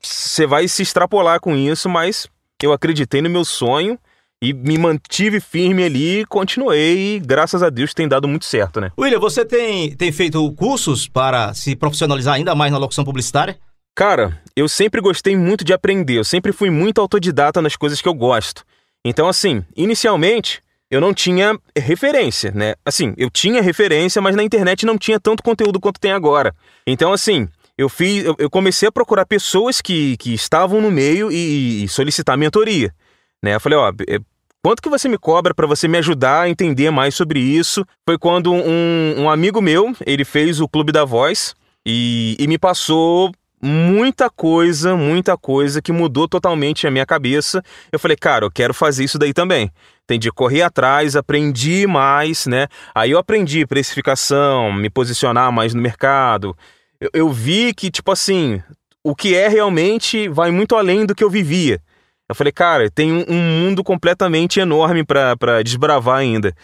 você 0.00 0.46
vai 0.46 0.66
se 0.66 0.82
extrapolar 0.82 1.40
com 1.40 1.54
isso, 1.54 1.88
mas 1.88 2.26
eu 2.62 2.72
acreditei 2.72 3.20
no 3.20 3.28
meu 3.28 3.44
sonho 3.44 3.98
e 4.42 4.52
me 4.52 4.78
mantive 4.78 5.40
firme 5.40 5.82
ali, 5.84 6.24
continuei 6.26 7.16
e 7.16 7.20
graças 7.20 7.62
a 7.62 7.70
Deus 7.70 7.92
tem 7.92 8.06
dado 8.06 8.28
muito 8.28 8.44
certo, 8.44 8.80
né? 8.80 8.90
William, 8.98 9.18
você 9.18 9.44
tem, 9.44 9.94
tem 9.94 10.12
feito 10.12 10.52
cursos 10.52 11.08
para 11.08 11.52
se 11.54 11.74
profissionalizar 11.74 12.34
ainda 12.34 12.54
mais 12.54 12.70
na 12.70 12.78
locução 12.78 13.04
publicitária? 13.04 13.58
Cara, 13.94 14.40
eu 14.54 14.68
sempre 14.68 15.00
gostei 15.00 15.36
muito 15.36 15.64
de 15.64 15.72
aprender, 15.72 16.18
eu 16.18 16.24
sempre 16.24 16.52
fui 16.52 16.70
muito 16.70 17.00
autodidata 17.00 17.60
nas 17.60 17.74
coisas 17.74 18.00
que 18.00 18.08
eu 18.08 18.14
gosto. 18.14 18.64
Então, 19.04 19.28
assim, 19.28 19.64
inicialmente 19.76 20.62
eu 20.90 21.00
não 21.00 21.12
tinha 21.12 21.58
referência, 21.76 22.52
né? 22.52 22.74
Assim, 22.84 23.12
eu 23.18 23.28
tinha 23.28 23.60
referência, 23.60 24.22
mas 24.22 24.36
na 24.36 24.42
internet 24.42 24.86
não 24.86 24.96
tinha 24.96 25.18
tanto 25.20 25.42
conteúdo 25.42 25.80
quanto 25.80 26.00
tem 26.00 26.12
agora. 26.12 26.54
Então, 26.86 27.12
assim, 27.12 27.48
eu 27.76 27.88
fiz, 27.88 28.24
eu 28.38 28.48
comecei 28.48 28.88
a 28.88 28.92
procurar 28.92 29.26
pessoas 29.26 29.80
que, 29.80 30.16
que 30.16 30.32
estavam 30.32 30.80
no 30.80 30.90
meio 30.90 31.30
e, 31.30 31.84
e 31.84 31.88
solicitar 31.88 32.38
mentoria. 32.38 32.94
Né? 33.42 33.54
Eu 33.54 33.60
falei, 33.60 33.78
ó, 33.78 33.92
é, 34.08 34.18
quanto 34.62 34.82
que 34.82 34.88
você 34.88 35.08
me 35.08 35.18
cobra 35.18 35.54
para 35.54 35.66
você 35.66 35.86
me 35.86 35.98
ajudar 35.98 36.42
a 36.42 36.48
entender 36.48 36.90
mais 36.90 37.14
sobre 37.14 37.40
isso? 37.40 37.84
Foi 38.06 38.18
quando 38.18 38.52
um, 38.52 39.14
um 39.18 39.30
amigo 39.30 39.60
meu, 39.60 39.94
ele 40.04 40.24
fez 40.24 40.60
o 40.60 40.68
Clube 40.68 40.92
da 40.92 41.04
Voz 41.04 41.54
e, 41.86 42.36
e 42.38 42.46
me 42.46 42.58
passou 42.58 43.32
muita 43.60 44.30
coisa, 44.30 44.96
muita 44.96 45.36
coisa 45.36 45.82
que 45.82 45.92
mudou 45.92 46.28
totalmente 46.28 46.86
a 46.86 46.90
minha 46.90 47.06
cabeça. 47.06 47.62
Eu 47.90 47.98
falei, 47.98 48.16
cara, 48.16 48.44
eu 48.44 48.50
quero 48.50 48.72
fazer 48.72 49.04
isso 49.04 49.18
daí 49.18 49.32
também. 49.32 49.70
Entendi, 50.04 50.30
corri 50.30 50.62
atrás, 50.62 51.16
aprendi 51.16 51.86
mais, 51.86 52.46
né? 52.46 52.66
Aí 52.94 53.10
eu 53.10 53.18
aprendi 53.18 53.66
precificação, 53.66 54.72
me 54.72 54.88
posicionar 54.88 55.52
mais 55.52 55.74
no 55.74 55.82
mercado. 55.82 56.56
Eu, 57.00 57.10
eu 57.12 57.30
vi 57.30 57.74
que, 57.74 57.90
tipo 57.90 58.10
assim, 58.10 58.62
o 59.04 59.14
que 59.14 59.34
é 59.34 59.48
realmente 59.48 60.28
vai 60.28 60.50
muito 60.50 60.76
além 60.76 61.04
do 61.04 61.14
que 61.14 61.22
eu 61.22 61.30
vivia. 61.30 61.80
Eu 62.28 62.34
falei, 62.34 62.52
cara, 62.52 62.90
tem 62.90 63.10
um, 63.28 63.34
mundo 63.34 63.82
completamente 63.82 64.60
enorme 64.60 65.02
para 65.04 65.62
desbravar 65.62 66.18
ainda. 66.18 66.54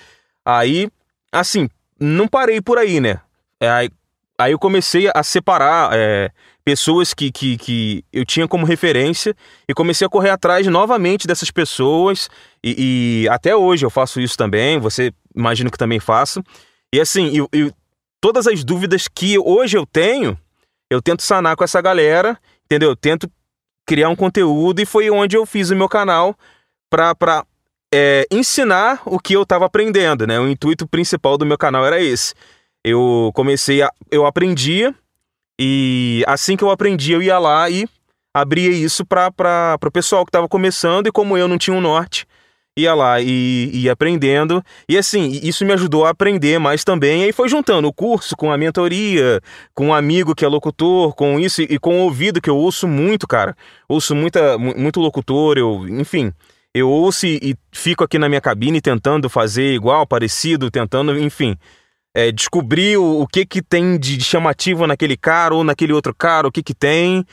Aí, 0.45 0.91
assim, 1.33 1.69
não 1.99 2.29
parei 2.29 2.61
por 2.61 2.77
aí, 2.77 3.01
né? 3.01 3.21
É, 3.59 3.71
aí, 3.71 3.91
aí 4.39 4.53
eu 4.53 4.59
comecei 4.59 5.11
a 5.15 5.23
separar 5.23 5.91
é, 5.95 6.31
pessoas 6.63 7.15
que, 7.15 7.33
que, 7.33 7.57
que 7.57 8.05
eu 8.13 8.27
tinha 8.27 8.47
como 8.47 8.67
referência 8.67 9.35
e 9.67 9.73
comecei 9.73 10.07
a 10.07 10.11
correr 10.11 10.31
atrás 10.31 10.67
novamente 10.67 11.27
dessas 11.27 11.51
pessoas. 11.51 12.29
E, 12.63 13.23
e 13.25 13.29
até 13.31 13.57
hoje 13.57 13.87
eu 13.87 13.91
faço 13.91 14.21
isso 14.21 14.37
também, 14.37 14.79
você 14.79 15.13
imagino 15.35 15.71
que 15.71 15.79
também 15.79 15.99
faça. 15.99 16.43
E 16.93 17.01
assim, 17.01 17.35
eu, 17.35 17.49
eu, 17.53 17.73
todas 18.21 18.47
as 18.47 18.63
dúvidas 18.63 19.09
que 19.09 19.39
hoje 19.39 19.79
eu 19.79 19.87
tenho, 19.87 20.39
eu 20.91 21.01
tento 21.01 21.23
sanar 21.23 21.57
com 21.57 21.65
essa 21.65 21.81
galera, 21.81 22.39
entendeu? 22.67 22.91
Eu 22.91 22.97
tento 22.97 23.31
criar 23.87 24.09
um 24.09 24.17
conteúdo 24.17 24.81
e 24.81 24.87
foi 24.87 25.11
onde 25.11 25.37
eu 25.37 25.45
fiz 25.45 25.71
o 25.71 25.77
meu 25.77 25.89
canal 25.89 26.37
para 26.91 27.45
é, 27.93 28.27
ensinar 28.31 29.03
o 29.05 29.19
que 29.19 29.35
eu 29.35 29.43
estava 29.43 29.67
aprendendo, 29.67 30.27
né? 30.27 30.39
O 30.41 30.49
intuito 30.49 30.87
principal 30.87 31.37
do 31.37 31.47
meu 31.47 31.59
canal 31.59 31.85
era 31.85 32.01
esse. 32.01 32.35
Eu 32.83 33.31
comecei 33.35 33.83
a. 33.83 33.91
Eu 34.11 34.27
aprendia 34.27 34.95
e 35.59 36.25
assim 36.27 36.57
que 36.57 36.65
eu 36.65 36.71
aprendi, 36.71 37.13
eu 37.13 37.23
ia 37.23 37.39
lá 37.39 37.71
e 37.71 37.89
abria 38.35 38.71
isso 38.71 39.05
para 39.07 39.79
o 39.81 39.91
pessoal 39.91 40.25
que 40.25 40.31
estava 40.31 40.49
começando 40.49 41.07
e 41.07 41.13
como 41.13 41.39
eu 41.39 41.47
não 41.47 41.57
tinha 41.57 41.77
um 41.77 41.81
norte, 41.81 42.27
ia 42.77 42.95
lá 42.95 43.21
e 43.21 43.71
ia 43.73 43.93
aprendendo. 43.93 44.63
E 44.89 44.99
assim, 44.99 45.41
isso 45.43 45.65
me 45.65 45.73
ajudou 45.73 46.05
a 46.05 46.11
aprender 46.11 46.59
mais 46.59 46.85
também. 46.85 47.23
E 47.23 47.25
aí 47.27 47.33
foi 47.33 47.49
juntando 47.49 47.89
o 47.89 47.93
curso 47.93 48.37
com 48.37 48.51
a 48.51 48.59
mentoria, 48.59 49.41
com 49.75 49.89
um 49.89 49.95
amigo 49.95 50.35
que 50.35 50.45
é 50.45 50.49
locutor, 50.49 51.15
com 51.15 51.39
isso 51.39 51.63
e 51.63 51.79
com 51.79 52.01
o 52.01 52.05
ouvido 52.05 52.41
que 52.41 52.51
eu 52.51 52.57
ouço 52.57 52.89
muito, 52.89 53.27
cara. 53.27 53.57
Ouço 53.89 54.15
muita, 54.15 54.59
muito 54.59 55.01
locutor, 55.01 55.57
eu, 55.57 55.87
enfim. 55.89 56.33
eu 56.75 56.89
ouço 56.91 57.27
e, 57.27 57.57
fico 57.73 58.03
aqui 58.03 58.19
na 58.19 58.29
minha 58.29 58.41
cabine 58.41 58.81
tentando 58.81 59.29
fazer 59.29 59.75
igual, 59.75 60.07
parecido, 60.07 60.71
tentando, 60.71 61.17
enfim, 61.19 61.57
é, 62.15 62.33
descobrir 62.33 62.97
o, 62.97 63.23
o, 63.23 63.27
que 63.27 63.47
que 63.47 63.63
tem 63.63 63.99
de 63.99 64.21
chamativo 64.21 64.87
naquele 64.87 65.17
cara 65.17 65.55
ou 65.55 65.65
naquele 65.65 65.93
outro 65.93 66.15
cara, 66.15 66.49
o 66.49 66.53
que 66.53 66.63
que 66.63 66.75
tem. 66.75 67.25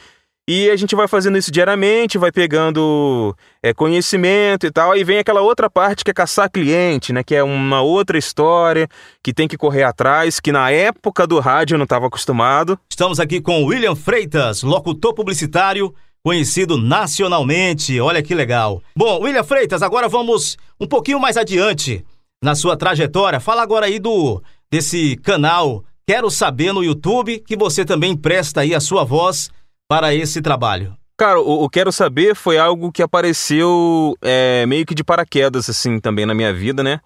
E 0.53 0.69
a 0.69 0.75
gente 0.75 0.97
vai 0.97 1.07
fazendo 1.07 1.37
isso 1.37 1.49
diariamente, 1.49 2.17
vai 2.17 2.29
pegando 2.29 3.33
é, 3.63 3.73
conhecimento 3.73 4.65
e 4.65 4.69
tal. 4.69 4.91
Aí 4.91 5.01
vem 5.01 5.17
aquela 5.17 5.39
outra 5.39 5.69
parte 5.69 6.03
que 6.03 6.11
é 6.11 6.13
caçar 6.13 6.51
cliente, 6.51 7.13
né? 7.13 7.23
Que 7.23 7.35
é 7.35 7.41
uma 7.41 7.79
outra 7.79 8.17
história 8.17 8.89
que 9.23 9.33
tem 9.33 9.47
que 9.47 9.55
correr 9.55 9.83
atrás, 9.83 10.41
que 10.41 10.51
na 10.51 10.69
época 10.69 11.25
do 11.25 11.39
rádio 11.39 11.75
eu 11.75 11.77
não 11.77 11.85
estava 11.85 12.07
acostumado. 12.07 12.77
Estamos 12.89 13.17
aqui 13.17 13.39
com 13.39 13.63
William 13.63 13.95
Freitas, 13.95 14.61
locutor 14.61 15.13
publicitário 15.13 15.95
conhecido 16.21 16.77
nacionalmente. 16.77 17.97
Olha 18.01 18.21
que 18.21 18.35
legal. 18.35 18.83
Bom, 18.93 19.21
William 19.21 19.45
Freitas, 19.45 19.81
agora 19.81 20.09
vamos 20.09 20.57
um 20.77 20.85
pouquinho 20.85 21.17
mais 21.21 21.37
adiante 21.37 22.03
na 22.43 22.55
sua 22.55 22.75
trajetória. 22.75 23.39
Fala 23.39 23.61
agora 23.61 23.85
aí 23.85 23.99
do 23.99 24.43
desse 24.69 25.15
canal 25.15 25.85
Quero 26.05 26.29
Saber 26.29 26.73
no 26.73 26.83
YouTube, 26.83 27.39
que 27.39 27.55
você 27.55 27.85
também 27.85 28.17
presta 28.17 28.59
aí 28.59 28.75
a 28.75 28.81
sua 28.81 29.05
voz 29.05 29.49
para 29.91 30.15
esse 30.15 30.41
trabalho. 30.41 30.95
Cara, 31.17 31.41
o, 31.41 31.65
o 31.65 31.69
Quero 31.69 31.91
Saber 31.91 32.33
foi 32.33 32.57
algo 32.57 32.93
que 32.93 33.03
apareceu 33.03 34.15
é, 34.21 34.65
meio 34.65 34.85
que 34.85 34.95
de 34.95 35.03
paraquedas, 35.03 35.69
assim, 35.69 35.99
também 35.99 36.25
na 36.25 36.33
minha 36.33 36.53
vida, 36.53 36.81
né? 36.81 37.01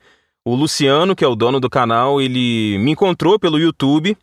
O 0.46 0.54
Luciano, 0.54 1.16
que 1.16 1.26
é 1.26 1.28
o 1.28 1.36
dono 1.36 1.60
do 1.60 1.68
canal, 1.68 2.22
ele 2.22 2.78
me 2.78 2.92
encontrou 2.92 3.40
pelo 3.40 3.58
YouTube 3.58 4.16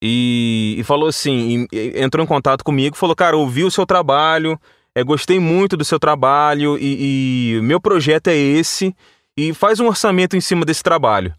e, 0.00 0.76
e 0.78 0.84
falou 0.84 1.08
assim, 1.08 1.66
e, 1.72 2.00
entrou 2.00 2.22
em 2.22 2.28
contato 2.28 2.62
comigo, 2.62 2.94
falou, 2.94 3.16
cara, 3.16 3.36
ouvi 3.36 3.64
o 3.64 3.72
seu 3.72 3.84
trabalho, 3.84 4.56
é, 4.94 5.02
gostei 5.02 5.40
muito 5.40 5.76
do 5.76 5.84
seu 5.84 5.98
trabalho 5.98 6.78
e, 6.78 7.56
e 7.56 7.60
meu 7.60 7.80
projeto 7.80 8.28
é 8.28 8.36
esse 8.36 8.94
e 9.36 9.52
faz 9.52 9.80
um 9.80 9.88
orçamento 9.88 10.36
em 10.36 10.40
cima 10.40 10.64
desse 10.64 10.84
trabalho. 10.84 11.34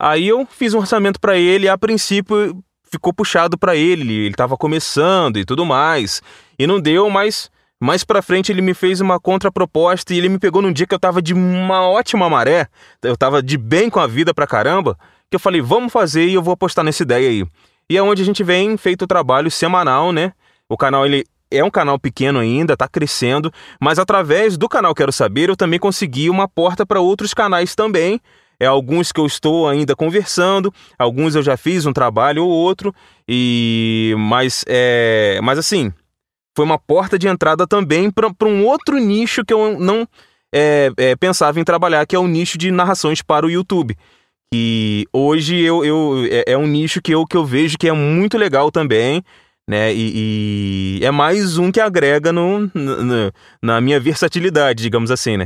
Aí 0.00 0.28
eu 0.28 0.46
fiz 0.46 0.74
um 0.74 0.78
orçamento 0.78 1.18
para 1.18 1.36
ele 1.36 1.66
e 1.66 1.68
a 1.68 1.76
princípio 1.76 2.62
ficou 2.90 3.12
puxado 3.12 3.56
para 3.58 3.76
ele, 3.76 4.12
ele 4.12 4.28
estava 4.28 4.56
começando 4.56 5.38
e 5.38 5.44
tudo 5.44 5.64
mais. 5.64 6.22
E 6.58 6.66
não 6.66 6.80
deu, 6.80 7.08
mas 7.10 7.50
mais 7.80 8.02
para 8.02 8.20
frente 8.20 8.50
ele 8.50 8.60
me 8.60 8.74
fez 8.74 9.00
uma 9.00 9.20
contraproposta 9.20 10.12
e 10.12 10.18
ele 10.18 10.28
me 10.28 10.38
pegou 10.38 10.60
num 10.60 10.72
dia 10.72 10.86
que 10.86 10.94
eu 10.94 10.98
tava 10.98 11.22
de 11.22 11.32
uma 11.32 11.88
ótima 11.88 12.28
maré, 12.28 12.66
eu 13.02 13.16
tava 13.16 13.40
de 13.40 13.56
bem 13.56 13.88
com 13.88 14.00
a 14.00 14.06
vida 14.06 14.34
pra 14.34 14.46
caramba, 14.46 14.98
que 15.30 15.36
eu 15.36 15.40
falei, 15.40 15.60
vamos 15.60 15.92
fazer 15.92 16.26
e 16.26 16.34
eu 16.34 16.42
vou 16.42 16.54
apostar 16.54 16.84
nessa 16.84 17.02
ideia 17.02 17.28
aí. 17.28 17.46
E 17.88 17.96
é 17.96 18.02
onde 18.02 18.22
a 18.22 18.24
gente 18.24 18.42
vem 18.42 18.76
feito 18.76 19.02
o 19.02 19.06
trabalho 19.06 19.50
semanal, 19.50 20.12
né? 20.12 20.32
O 20.68 20.76
canal 20.76 21.06
ele 21.06 21.24
é 21.50 21.64
um 21.64 21.70
canal 21.70 21.98
pequeno 21.98 22.38
ainda, 22.40 22.74
está 22.74 22.86
crescendo, 22.88 23.52
mas 23.80 23.98
através 23.98 24.58
do 24.58 24.68
canal 24.68 24.94
Quero 24.94 25.12
Saber 25.12 25.48
eu 25.48 25.56
também 25.56 25.78
consegui 25.78 26.28
uma 26.28 26.48
porta 26.48 26.84
para 26.84 27.00
outros 27.00 27.32
canais 27.32 27.74
também. 27.74 28.20
É 28.60 28.66
alguns 28.66 29.12
que 29.12 29.20
eu 29.20 29.26
estou 29.26 29.68
ainda 29.68 29.94
conversando, 29.94 30.72
alguns 30.98 31.34
eu 31.34 31.42
já 31.42 31.56
fiz 31.56 31.86
um 31.86 31.92
trabalho 31.92 32.44
ou 32.44 32.50
outro, 32.50 32.94
e 33.28 34.14
mas 34.18 34.64
é, 34.66 35.38
mas 35.42 35.58
assim 35.58 35.92
foi 36.56 36.64
uma 36.64 36.78
porta 36.78 37.16
de 37.16 37.28
entrada 37.28 37.68
também 37.68 38.10
para 38.10 38.48
um 38.48 38.66
outro 38.66 38.98
nicho 38.98 39.44
que 39.44 39.54
eu 39.54 39.78
não 39.78 40.08
é, 40.52 40.90
é, 40.96 41.14
pensava 41.14 41.60
em 41.60 41.64
trabalhar, 41.64 42.04
que 42.04 42.16
é 42.16 42.18
o 42.18 42.26
nicho 42.26 42.58
de 42.58 42.72
narrações 42.72 43.22
para 43.22 43.46
o 43.46 43.50
YouTube. 43.50 43.96
E 44.52 45.06
hoje 45.12 45.56
eu, 45.60 45.84
eu 45.84 46.26
é, 46.30 46.52
é, 46.52 46.58
um 46.58 46.66
nicho 46.66 47.00
que 47.00 47.12
eu, 47.12 47.24
que 47.26 47.36
eu 47.36 47.44
vejo 47.44 47.78
que 47.78 47.88
é 47.88 47.92
muito 47.92 48.36
legal 48.36 48.72
também 48.72 49.22
né? 49.68 49.92
E, 49.92 50.98
e, 51.00 51.04
é 51.04 51.10
mais 51.10 51.58
um 51.58 51.70
que 51.70 51.78
agrega 51.78 52.32
no, 52.32 52.70
no, 52.72 53.32
na 53.62 53.80
minha 53.82 54.00
versatilidade, 54.00 54.82
digamos 54.82 55.10
assim, 55.10 55.36
né? 55.36 55.44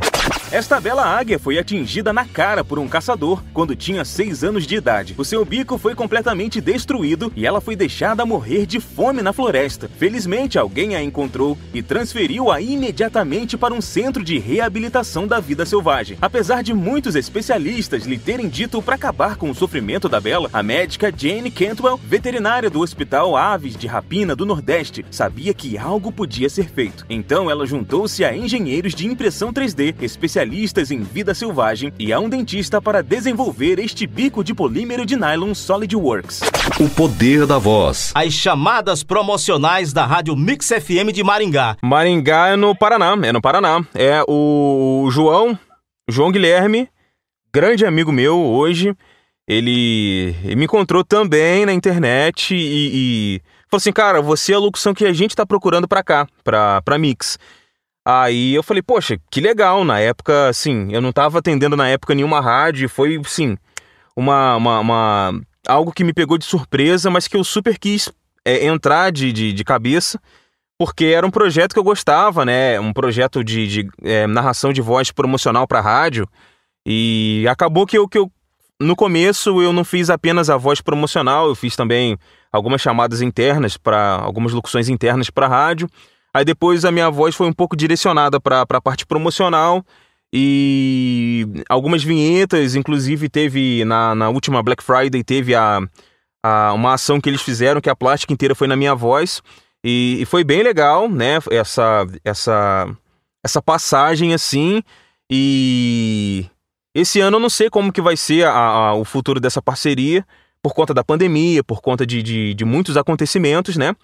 Esta 0.53 0.79
bela 0.79 1.05
águia 1.05 1.39
foi 1.39 1.59
atingida 1.59 2.13
na 2.13 2.27
cara 2.27 2.63
por 2.63 2.79
um 2.79 2.87
caçador 2.87 3.43
quando 3.55 3.75
tinha 3.75 4.05
6 4.05 4.45
anos 4.45 4.67
de 4.67 4.77
idade. 4.77 5.15
O 5.17 5.25
seu 5.25 5.45
bico 5.45 5.79
foi 5.79 5.95
completamente 5.95 6.61
destruído 6.61 7.33
e 7.35 7.47
ela 7.47 7.61
foi 7.61 7.75
deixada 7.75 8.27
morrer 8.27 8.67
de 8.67 8.79
fome 8.79 9.23
na 9.23 9.33
floresta. 9.33 9.91
Felizmente, 9.99 10.59
alguém 10.59 10.95
a 10.95 11.03
encontrou 11.03 11.57
e 11.73 11.83
transferiu-a 11.83 12.61
imediatamente 12.61 13.57
para 13.57 13.73
um 13.73 13.81
centro 13.81 14.23
de 14.23 14.39
reabilitação 14.39 15.27
da 15.27 15.41
vida 15.41 15.65
selvagem. 15.65 16.19
Apesar 16.21 16.63
de 16.63 16.75
muitos 16.75 17.17
especialistas 17.17 18.05
lhe 18.05 18.19
terem 18.19 18.47
dito 18.47 18.81
para 18.83 18.95
acabar 18.95 19.37
com 19.37 19.51
o 19.51 19.55
sofrimento 19.55 20.07
da 20.07 20.21
bela, 20.21 20.51
a 20.53 20.63
médica 20.63 21.11
Jane 21.17 21.51
Cantwell, 21.51 21.99
veterinária 22.05 22.69
do 22.69 22.81
Hospital 22.81 23.37
Aves 23.37 23.75
de 23.75 23.87
Rapina, 23.87 24.12
Campina 24.13 24.37
do 24.37 24.45
Nordeste 24.45 25.07
sabia 25.11 25.55
que 25.55 25.79
algo 25.79 26.13
podia 26.13 26.51
ser 26.51 26.69
feito. 26.69 27.07
Então 27.09 27.51
ela 27.51 27.65
juntou-se 27.65 28.23
a 28.23 28.37
engenheiros 28.37 28.95
de 28.95 29.07
impressão 29.07 29.51
3D, 29.51 29.95
especialistas 30.03 30.91
em 30.91 31.01
vida 31.01 31.33
selvagem 31.33 31.91
e 31.99 32.13
a 32.13 32.21
um 32.21 32.29
dentista 32.29 32.79
para 32.79 33.03
desenvolver 33.03 33.79
este 33.79 34.07
bico 34.07 34.45
de 34.45 34.53
polímero 34.53 35.07
de 35.07 35.17
nylon 35.17 35.55
SolidWorks. 35.55 36.43
O 36.79 36.91
poder 36.91 37.47
da 37.47 37.57
voz. 37.57 38.13
As 38.15 38.35
chamadas 38.35 39.03
promocionais 39.03 39.95
da 39.95 40.05
Rádio 40.05 40.37
Mix 40.37 40.69
FM 40.69 41.11
de 41.11 41.25
Maringá. 41.25 41.79
Maringá 41.83 42.49
é 42.49 42.57
no 42.57 42.77
Paraná, 42.77 43.17
é 43.23 43.33
no 43.33 43.41
Paraná. 43.41 43.83
É 43.95 44.23
o 44.29 45.09
João, 45.11 45.59
João 46.07 46.31
Guilherme, 46.31 46.87
grande 47.51 47.87
amigo 47.87 48.13
meu 48.13 48.39
hoje. 48.39 48.95
Ele, 49.53 50.35
me 50.57 50.65
encontrou 50.65 51.05
também 51.05 51.67
na 51.67 51.73
internet 51.73 52.55
e, 52.55 53.39
e 53.39 53.43
Falou 53.73 53.81
assim, 53.81 53.93
cara, 53.93 54.21
você 54.21 54.53
é 54.53 54.55
a 54.55 54.59
locução 54.59 54.93
que 54.93 55.03
a 55.07 55.15
gente 55.15 55.35
tá 55.35 55.47
procurando 55.47 55.89
pra 55.89 56.03
cá, 56.03 56.29
pra, 56.45 56.83
pra 56.83 56.99
Mix. 56.99 57.39
Aí 58.05 58.55
eu 58.55 58.63
falei, 58.63 58.83
poxa, 58.83 59.17
que 59.31 59.41
legal. 59.41 59.83
Na 59.83 59.99
época, 59.99 60.51
assim, 60.51 60.93
eu 60.93 61.01
não 61.01 61.11
tava 61.11 61.39
atendendo 61.39 61.75
na 61.75 61.89
época 61.89 62.15
nenhuma 62.15 62.39
rádio. 62.39 62.87
Foi, 62.87 63.19
sim, 63.25 63.57
uma, 64.15 64.57
uma, 64.57 64.81
uma, 64.81 65.41
algo 65.67 65.91
que 65.91 66.05
me 66.05 66.13
pegou 66.13 66.37
de 66.37 66.45
surpresa, 66.45 67.09
mas 67.09 67.27
que 67.27 67.35
eu 67.35 67.43
super 67.43 67.79
quis 67.79 68.13
é, 68.45 68.67
entrar 68.67 69.11
de, 69.11 69.33
de, 69.33 69.55
de, 69.55 69.65
cabeça, 69.65 70.21
porque 70.77 71.07
era 71.07 71.27
um 71.27 71.31
projeto 71.31 71.73
que 71.73 71.79
eu 71.79 71.85
gostava, 71.85 72.45
né? 72.45 72.79
Um 72.79 72.93
projeto 72.93 73.43
de, 73.43 73.67
de 73.67 73.89
é, 74.03 74.27
narração 74.27 74.71
de 74.71 74.83
voz 74.83 75.11
promocional 75.11 75.67
para 75.67 75.81
rádio. 75.81 76.29
E 76.85 77.47
acabou 77.49 77.87
que 77.87 77.97
eu, 77.97 78.07
que 78.07 78.19
eu 78.19 78.31
no 78.83 78.97
começo 78.97 79.63
eu 79.63 79.73
não 79.73 79.85
fiz 79.85 80.11
apenas 80.11 80.51
a 80.51 80.57
voz 80.57 80.81
promocional, 80.81 81.49
eu 81.49 81.55
fiz 81.55 81.77
também 81.77 82.19
algumas 82.53 82.81
chamadas 82.81 83.23
internas 83.23 83.77
para 83.77 84.17
algumas 84.17 84.53
locuções 84.53 84.89
internas 84.89 85.31
para 85.31 85.49
rádio. 85.49 85.89
Aí 86.35 86.45
depois 86.45 86.85
a 86.85 86.91
minha 86.91 87.11
voz 87.11 87.35
foi 87.35 87.47
um 87.47 87.53
pouco 87.53 87.77
direcionada 87.77 88.41
para 88.41 88.63
a 88.63 88.81
parte 88.81 89.07
promocional 89.07 89.85
e 90.33 91.47
algumas 91.69 92.03
vinhetas, 92.03 92.75
inclusive 92.75 93.29
teve 93.29 93.85
na, 93.85 94.15
na 94.15 94.31
última 94.31 94.63
Black 94.63 94.83
Friday 94.83 95.23
teve 95.23 95.55
a, 95.55 95.81
a, 96.43 96.73
uma 96.73 96.95
ação 96.95 97.21
que 97.21 97.29
eles 97.29 97.43
fizeram 97.43 97.81
que 97.81 97.91
a 97.91 97.97
plástica 97.97 98.33
inteira 98.33 98.55
foi 98.55 98.67
na 98.67 98.77
minha 98.77 98.95
voz 98.95 99.43
e, 99.85 100.19
e 100.21 100.25
foi 100.25 100.43
bem 100.43 100.63
legal, 100.63 101.09
né? 101.09 101.39
Essa 101.51 102.07
essa 102.25 102.89
essa 103.45 103.61
passagem 103.61 104.33
assim 104.33 104.83
e 105.31 106.47
esse 106.95 107.21
ano 107.21 107.37
eu 107.37 107.41
não 107.41 107.51
sei 107.51 107.71
como 107.71 107.93
que 107.93 108.03
vai 108.03 108.17
ser 108.17 108.47
a, 108.47 108.53
a, 108.53 108.95
o 108.95 109.05
futuro 109.05 109.41
dessa 109.41 109.63
parceria, 109.63 110.27
por 110.63 110.75
conta 110.75 110.95
da 110.95 111.03
pandemia, 111.03 111.65
por 111.65 111.81
conta 111.81 112.07
de, 112.07 112.23
de, 112.23 112.55
de 112.55 112.65
muitos 112.65 112.97
acontecimentos, 112.97 113.77
né? 113.77 113.97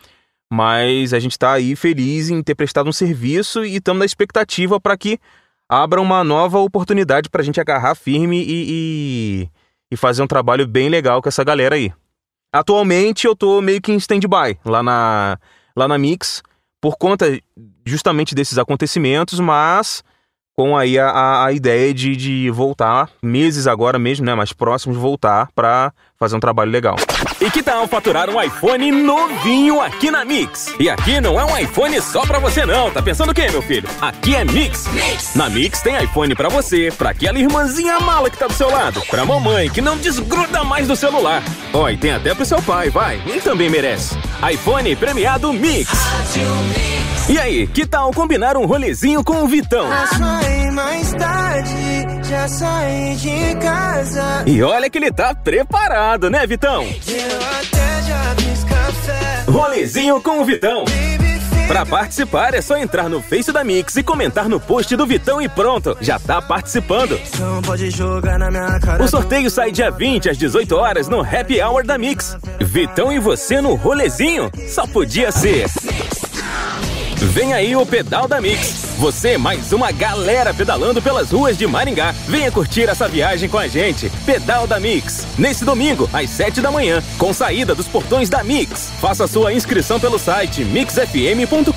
Mas 0.50 1.12
a 1.12 1.21
gente 1.21 1.33
está 1.33 1.52
aí 1.52 1.76
feliz 1.76 2.30
em 2.30 2.42
ter 2.42 2.54
prestado 2.54 2.88
um 2.88 2.92
serviço 2.92 3.64
e 3.64 3.76
estamos 3.76 4.00
na 4.00 4.07
expectativa 4.07 4.80
para 4.80 4.97
que 4.97 5.18
abra 5.68 6.00
uma 6.00 6.25
nova 6.25 6.59
oportunidade 6.59 7.28
para 7.28 7.42
a 7.42 7.45
gente 7.45 7.61
agarrar 7.61 7.95
firme 7.95 8.42
e, 8.42 8.64
e, 8.71 9.49
e, 9.92 9.97
fazer 9.97 10.23
um 10.23 10.26
trabalho 10.26 10.66
bem 10.66 10.88
legal 10.88 11.21
com 11.21 11.28
essa 11.28 11.45
galera 11.45 11.75
aí. 11.76 11.92
Atualmente 12.50 13.26
eu 13.26 13.37
tô 13.37 13.61
meio 13.61 13.80
que 13.80 13.92
em 13.92 13.97
stand-by 13.97 14.59
lá 14.64 14.83
na, 14.83 15.38
lá 15.76 15.87
na 15.87 15.99
Mix, 15.99 16.42
por 16.80 16.97
conta 16.97 17.38
justamente 17.85 18.35
desses 18.35 18.57
acontecimentos, 18.57 19.38
mas 19.38 20.02
com 20.58 20.76
aí 20.76 20.98
a, 20.98 21.44
a 21.44 21.52
ideia 21.52 21.94
de, 21.94 22.16
de 22.16 22.50
voltar, 22.50 23.08
meses 23.22 23.68
agora 23.68 23.96
mesmo, 23.96 24.26
né, 24.26 24.34
mais 24.34 24.52
próximos, 24.52 24.96
voltar 24.96 25.48
para 25.54 25.92
fazer 26.18 26.34
um 26.34 26.40
trabalho 26.40 26.68
legal. 26.68 26.96
E 27.40 27.48
que 27.48 27.62
tal 27.62 27.86
faturar 27.86 28.28
um 28.28 28.42
iPhone 28.42 28.90
novinho 28.90 29.80
aqui 29.80 30.10
na 30.10 30.24
Mix? 30.24 30.74
E 30.80 30.90
aqui 30.90 31.20
não 31.20 31.38
é 31.38 31.44
um 31.44 31.56
iPhone 31.56 32.02
só 32.02 32.22
pra 32.22 32.40
você 32.40 32.66
não, 32.66 32.90
tá 32.90 33.00
pensando 33.00 33.30
o 33.30 33.34
quê, 33.34 33.48
meu 33.52 33.62
filho? 33.62 33.88
Aqui 34.00 34.34
é 34.34 34.44
Mix. 34.44 34.88
Mix. 34.88 35.36
Na 35.36 35.48
Mix 35.48 35.80
tem 35.80 35.96
iPhone 36.02 36.34
pra 36.34 36.48
você, 36.48 36.90
pra 36.98 37.10
aquela 37.10 37.38
irmãzinha 37.38 38.00
mala 38.00 38.28
que 38.28 38.36
tá 38.36 38.48
do 38.48 38.52
seu 38.52 38.68
lado, 38.68 39.00
pra 39.08 39.24
mamãe 39.24 39.70
que 39.70 39.80
não 39.80 39.96
desgruda 39.96 40.64
mais 40.64 40.88
do 40.88 40.96
celular. 40.96 41.40
Ó, 41.72 41.84
oh, 41.84 41.88
e 41.88 41.96
tem 41.96 42.10
até 42.10 42.34
pro 42.34 42.44
seu 42.44 42.60
pai, 42.62 42.90
vai, 42.90 43.22
ele 43.28 43.40
também 43.40 43.70
merece. 43.70 44.18
iPhone 44.52 44.96
premiado 44.96 45.52
Mix. 45.52 45.88
E 47.28 47.38
aí, 47.38 47.66
que 47.66 47.87
tal 47.87 48.11
combinar 48.12 48.56
um 48.56 48.64
rolezinho 48.64 49.23
com 49.23 49.42
o 49.44 49.49
Vitão? 49.49 49.87
mais 50.73 51.12
tarde, 51.12 52.06
já 52.26 52.49
saí 52.49 53.16
de 53.16 53.54
casa. 53.56 54.44
E 54.47 54.62
olha 54.62 54.88
que 54.88 54.97
ele 54.97 55.12
tá 55.12 55.35
preparado, 55.35 56.30
né, 56.30 56.47
Vitão? 56.47 56.87
Rolezinho 59.47 60.23
com 60.23 60.40
o 60.40 60.44
Vitão. 60.44 60.85
Para 61.66 61.85
participar 61.85 62.54
é 62.54 62.62
só 62.62 62.78
entrar 62.78 63.11
no 63.11 63.20
Face 63.20 63.52
da 63.52 63.62
Mix 63.62 63.97
e 63.97 64.02
comentar 64.02 64.49
no 64.49 64.58
post 64.58 64.97
do 64.97 65.06
Vitão 65.06 65.42
e 65.42 65.50
pronto, 65.50 65.99
já 66.00 66.18
tá 66.18 66.40
participando. 66.40 67.20
O 68.99 69.06
sorteio 69.06 69.50
sai 69.50 69.70
dia 69.70 69.90
20 69.90 70.30
às 70.30 70.38
18 70.38 70.75
horas 70.75 71.08
no 71.08 71.20
Happy 71.20 71.61
Hour 71.61 71.85
da 71.85 71.99
Mix. 71.99 72.38
Vitão 72.58 73.12
e 73.12 73.18
você 73.18 73.61
no 73.61 73.75
rolezinho? 73.75 74.50
Só 74.66 74.87
podia 74.87 75.30
ser. 75.30 75.66
Vem 77.20 77.52
aí 77.52 77.75
o 77.75 77.84
Pedal 77.84 78.28
da 78.28 78.40
Mix. 78.40 78.94
Você 78.96 79.37
mais 79.37 79.72
uma 79.72 79.90
galera 79.90 80.54
pedalando 80.54 81.02
pelas 81.02 81.30
ruas 81.30 81.58
de 81.58 81.66
Maringá. 81.66 82.14
Venha 82.28 82.50
curtir 82.50 82.88
essa 82.88 83.08
viagem 83.08 83.48
com 83.48 83.58
a 83.58 83.66
gente. 83.66 84.10
Pedal 84.25 84.66
da 84.66 84.78
Mix. 84.78 85.26
Nesse 85.37 85.64
domingo, 85.64 86.08
às 86.12 86.30
7 86.30 86.60
da 86.60 86.70
manhã, 86.70 87.02
com 87.18 87.32
saída 87.32 87.75
dos 87.75 87.88
portões 87.88 88.28
da 88.28 88.44
Mix. 88.44 88.92
Faça 89.00 89.26
sua 89.26 89.52
inscrição 89.52 89.98
pelo 89.98 90.18
site 90.18 90.64
mixfm.com.br. 90.64 91.72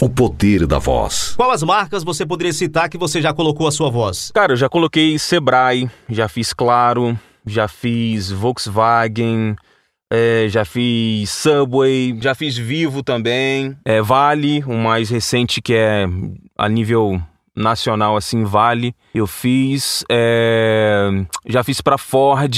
O 0.00 0.08
poder 0.08 0.64
da 0.64 0.78
voz. 0.78 1.34
Qual 1.36 1.50
as 1.50 1.60
marcas 1.64 2.04
você 2.04 2.24
poderia 2.24 2.52
citar 2.52 2.88
que 2.88 2.96
você 2.96 3.20
já 3.20 3.34
colocou 3.34 3.66
a 3.66 3.72
sua 3.72 3.90
voz? 3.90 4.30
Cara, 4.32 4.52
eu 4.52 4.56
já 4.56 4.68
coloquei 4.68 5.18
Sebrae, 5.18 5.90
já 6.08 6.28
fiz 6.28 6.52
Claro, 6.52 7.18
já 7.44 7.66
fiz 7.66 8.30
Volkswagen, 8.30 9.56
é, 10.08 10.46
já 10.48 10.64
fiz 10.64 11.30
Subway, 11.30 12.16
já 12.22 12.32
fiz 12.32 12.56
Vivo 12.56 13.02
também, 13.02 13.76
é, 13.84 14.00
Vale, 14.00 14.62
o 14.68 14.74
mais 14.74 15.10
recente 15.10 15.60
que 15.60 15.74
é 15.74 16.06
a 16.56 16.68
nível 16.68 17.20
nacional 17.56 18.16
assim, 18.16 18.44
Vale. 18.44 18.94
Eu 19.12 19.26
fiz, 19.26 20.04
é, 20.08 21.08
já 21.44 21.64
fiz 21.64 21.80
para 21.80 21.98
Ford, 21.98 22.56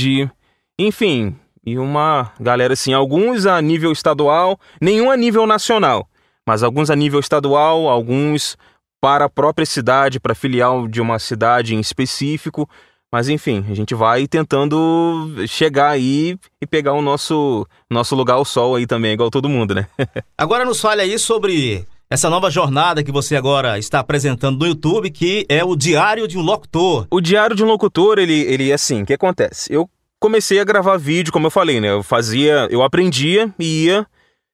enfim, 0.78 1.34
e 1.64 1.78
uma 1.78 2.32
galera 2.38 2.74
assim, 2.74 2.92
alguns 2.92 3.46
a 3.46 3.62
nível 3.62 3.92
estadual, 3.92 4.60
nenhum 4.78 5.10
a 5.10 5.16
nível 5.16 5.46
nacional 5.46 6.09
mas 6.50 6.64
alguns 6.64 6.90
a 6.90 6.96
nível 6.96 7.20
estadual, 7.20 7.88
alguns 7.88 8.56
para 9.00 9.26
a 9.26 9.28
própria 9.28 9.64
cidade, 9.64 10.18
para 10.18 10.34
filial 10.34 10.88
de 10.88 11.00
uma 11.00 11.16
cidade 11.20 11.76
em 11.76 11.78
específico. 11.78 12.68
Mas 13.12 13.28
enfim, 13.28 13.64
a 13.70 13.72
gente 13.72 13.94
vai 13.94 14.26
tentando 14.26 15.32
chegar 15.46 15.90
aí 15.90 16.36
e 16.60 16.66
pegar 16.66 16.94
o 16.94 17.00
nosso, 17.00 17.64
nosso 17.88 18.16
lugar 18.16 18.34
ao 18.34 18.44
sol 18.44 18.74
aí 18.74 18.84
também, 18.84 19.12
igual 19.12 19.30
todo 19.30 19.48
mundo, 19.48 19.76
né? 19.76 19.86
agora 20.36 20.64
nos 20.64 20.80
fale 20.80 21.02
aí 21.02 21.16
sobre 21.20 21.86
essa 22.10 22.28
nova 22.28 22.50
jornada 22.50 23.04
que 23.04 23.12
você 23.12 23.36
agora 23.36 23.78
está 23.78 24.00
apresentando 24.00 24.58
no 24.58 24.66
YouTube, 24.66 25.08
que 25.08 25.46
é 25.48 25.62
o 25.62 25.76
Diário 25.76 26.26
de 26.26 26.36
um 26.36 26.42
Locutor. 26.42 27.06
O 27.12 27.20
Diário 27.20 27.54
de 27.54 27.62
um 27.62 27.68
Locutor, 27.68 28.18
ele, 28.18 28.40
ele 28.40 28.72
é 28.72 28.74
assim, 28.74 29.02
o 29.02 29.06
que 29.06 29.14
acontece? 29.14 29.72
Eu 29.72 29.88
comecei 30.18 30.58
a 30.58 30.64
gravar 30.64 30.96
vídeo, 30.96 31.32
como 31.32 31.46
eu 31.46 31.50
falei, 31.52 31.80
né? 31.80 31.92
Eu 31.92 32.02
fazia, 32.02 32.66
eu 32.72 32.82
aprendia 32.82 33.54
e 33.56 33.84
ia 33.84 34.04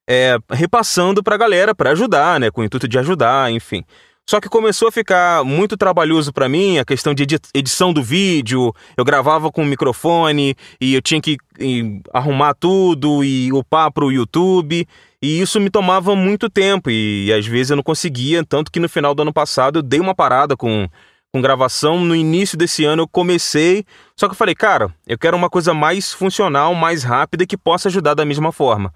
é, 0.08 0.38
repassando 0.50 1.22
para 1.22 1.34
a 1.34 1.38
galera 1.38 1.74
para 1.74 1.90
ajudar, 1.90 2.38
né, 2.38 2.50
com 2.50 2.60
o 2.60 2.64
intuito 2.64 2.86
de 2.86 2.98
ajudar, 2.98 3.50
enfim. 3.50 3.84
Só 4.28 4.40
que 4.40 4.48
começou 4.48 4.88
a 4.88 4.92
ficar 4.92 5.44
muito 5.44 5.76
trabalhoso 5.76 6.32
para 6.32 6.48
mim 6.48 6.78
a 6.78 6.84
questão 6.84 7.14
de 7.14 7.24
edição 7.54 7.92
do 7.92 8.02
vídeo. 8.02 8.74
Eu 8.96 9.04
gravava 9.04 9.52
com 9.52 9.62
o 9.62 9.64
microfone 9.64 10.56
e 10.80 10.94
eu 10.94 11.00
tinha 11.00 11.20
que 11.20 11.36
arrumar 12.12 12.54
tudo 12.54 13.22
e 13.22 13.52
upar 13.52 13.92
para 13.92 14.04
o 14.04 14.10
YouTube. 14.10 14.84
E 15.22 15.40
isso 15.40 15.60
me 15.60 15.70
tomava 15.70 16.16
muito 16.16 16.50
tempo 16.50 16.90
e, 16.90 17.26
e, 17.26 17.32
às 17.32 17.46
vezes 17.46 17.70
eu 17.70 17.76
não 17.76 17.84
conseguia. 17.84 18.44
Tanto 18.44 18.72
que 18.72 18.80
no 18.80 18.88
final 18.88 19.14
do 19.14 19.22
ano 19.22 19.32
passado 19.32 19.78
eu 19.78 19.82
dei 19.82 20.00
uma 20.00 20.14
parada 20.14 20.56
com, 20.56 20.88
com 21.32 21.40
gravação. 21.40 22.00
No 22.04 22.16
início 22.16 22.58
desse 22.58 22.84
ano 22.84 23.02
eu 23.04 23.08
comecei. 23.08 23.84
Só 24.16 24.26
que 24.26 24.32
eu 24.32 24.36
falei, 24.36 24.56
cara, 24.56 24.92
eu 25.06 25.16
quero 25.16 25.36
uma 25.36 25.48
coisa 25.48 25.72
mais 25.72 26.12
funcional, 26.12 26.74
mais 26.74 27.04
rápida 27.04 27.46
que 27.46 27.56
possa 27.56 27.88
ajudar 27.88 28.14
da 28.14 28.24
mesma 28.24 28.50
forma. 28.50 28.92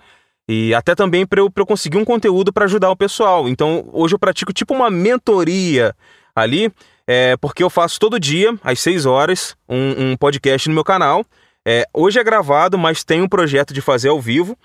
E 0.52 0.74
até 0.74 0.96
também 0.96 1.24
para 1.24 1.38
eu, 1.38 1.52
eu 1.54 1.64
conseguir 1.64 1.96
um 1.96 2.04
conteúdo 2.04 2.52
para 2.52 2.64
ajudar 2.64 2.90
o 2.90 2.96
pessoal. 2.96 3.48
Então, 3.48 3.88
hoje 3.92 4.16
eu 4.16 4.18
pratico 4.18 4.52
tipo 4.52 4.74
uma 4.74 4.90
mentoria 4.90 5.94
ali, 6.34 6.72
é, 7.06 7.36
porque 7.36 7.62
eu 7.62 7.70
faço 7.70 8.00
todo 8.00 8.18
dia, 8.18 8.52
às 8.64 8.80
6 8.80 9.06
horas, 9.06 9.56
um, 9.68 10.10
um 10.10 10.16
podcast 10.16 10.68
no 10.68 10.74
meu 10.74 10.82
canal. 10.82 11.24
É, 11.64 11.86
hoje 11.94 12.18
é 12.18 12.24
gravado, 12.24 12.76
mas 12.76 13.04
tem 13.04 13.22
um 13.22 13.28
projeto 13.28 13.72
de 13.72 13.80
fazer 13.80 14.08
ao 14.08 14.20
vivo, 14.20 14.58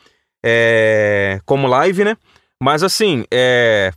é, 0.44 1.40
como 1.46 1.68
live, 1.68 2.04
né? 2.04 2.18
Mas 2.60 2.82
assim, 2.82 3.24
é, 3.32 3.92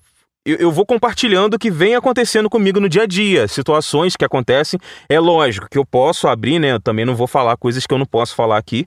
eu, 0.44 0.56
eu, 0.56 0.70
vou 0.70 0.84
compartilhando 0.84 1.54
o 1.54 1.58
que 1.58 1.70
vem 1.70 1.94
acontecendo 1.94 2.50
comigo 2.50 2.78
no 2.80 2.88
dia 2.90 3.04
a 3.04 3.06
dia, 3.06 3.48
situações 3.48 4.14
que 4.14 4.26
acontecem. 4.26 4.78
É 5.08 5.18
lógico 5.18 5.66
que 5.70 5.78
eu 5.78 5.86
posso 5.86 6.28
abrir, 6.28 6.58
né? 6.58 6.72
Eu 6.72 6.80
também 6.80 7.06
não 7.06 7.16
vou 7.16 7.26
falar 7.26 7.56
coisas 7.56 7.86
que 7.86 7.94
eu 7.94 7.98
não 7.98 8.04
posso 8.04 8.34
falar 8.34 8.58
aqui 8.58 8.86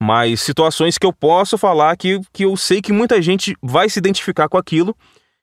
mas 0.00 0.40
situações 0.40 0.96
que 0.96 1.06
eu 1.06 1.12
posso 1.12 1.58
falar 1.58 1.96
que, 1.96 2.20
que 2.32 2.44
eu 2.44 2.56
sei 2.56 2.80
que 2.80 2.92
muita 2.92 3.20
gente 3.20 3.56
vai 3.62 3.88
se 3.88 3.98
identificar 3.98 4.48
com 4.48 4.56
aquilo, 4.56 4.96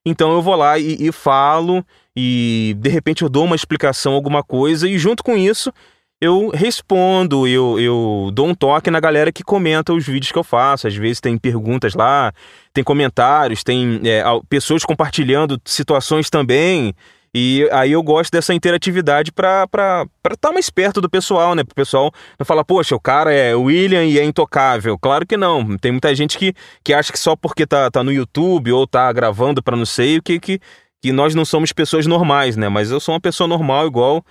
então 0.06 0.32
eu 0.32 0.41
vou 0.41 0.56
lá 0.56 0.80
e, 0.80 1.08
e 1.08 1.12
falo, 1.12 1.86
e 2.15 2.76
de 2.80 2.89
repente 2.89 3.22
eu 3.22 3.30
dou 3.30 3.46
uma 3.46 3.56
explicação, 3.56 4.13
alguma 4.13 4.43
coisa, 4.43 4.88
e 4.88 4.98
junto 4.98 5.24
com 5.24 5.38
isso 5.38 5.72
eu 6.20 6.50
respondo, 6.50 7.48
eu, 7.48 7.80
eu 7.80 8.32
dou 8.34 8.48
um 8.48 8.56
toque 8.56 8.89
na 8.89 9.00
galera 9.00 9.32
que 9.32 9.43
comenta 9.43 9.93
os 9.93 10.06
vídeos 10.06 10.32
que 10.32 10.38
eu 10.38 10.43
faço. 10.43 10.88
Às 10.88 10.96
vezes 10.96 11.22
tem 11.22 11.38
perguntas 11.38 11.93
lá, 11.93 12.34
tem 12.74 12.84
comentários, 12.84 13.63
tem 13.63 14.02
é, 14.04 14.24
pessoas 14.50 14.84
compartilhando 14.84 15.62
situações 15.63 16.30
também. 16.30 16.96
E 17.39 17.69
aí 17.71 17.91
eu 17.91 18.02
gosto 18.02 18.32
dessa 18.32 18.52
interatividade 18.52 19.32
para 19.32 19.65
estar 19.65 20.38
tá 20.39 20.52
mais 20.52 20.71
perto 20.71 21.00
do 21.00 21.08
pessoal, 21.08 21.54
né? 21.54 21.63
Para 21.63 21.71
o 21.71 21.76
pessoal 21.76 22.12
não 22.39 22.43
falar, 22.43 22.63
poxa, 22.63 22.95
o 22.95 23.00
cara 23.00 23.32
é 23.32 23.54
William 23.54 24.04
e 24.04 24.17
é 24.17 24.23
intocável. 24.23 24.97
Claro 24.97 25.23
que 25.23 25.38
não. 25.38 25.78
Tem 25.78 25.91
muita 25.91 26.15
gente 26.15 26.36
que, 26.36 26.52
que 26.84 26.95
acha 26.95 27.12
que 27.12 27.19
só 27.19 27.36
porque 27.36 27.67
tá, 27.67 27.91
tá 27.91 28.04
no 28.04 28.12
YouTube 28.12 28.71
ou 28.71 28.88
tá 28.88 29.13
gravando 29.13 29.62
para 29.62 29.78
não 29.78 29.86
sei 29.86 30.17
o 30.17 30.23
que, 30.23 30.39
que, 30.39 30.60
que 31.00 31.12
nós 31.12 31.36
não 31.36 31.45
somos 31.45 31.71
pessoas 31.71 32.08
normais, 32.08 32.58
né? 32.58 32.69
Mas 32.69 32.89
eu 32.89 33.00
sou 33.00 33.13
uma 33.13 33.21
pessoa 33.21 33.47
normal 33.47 33.86
igual 33.86 34.26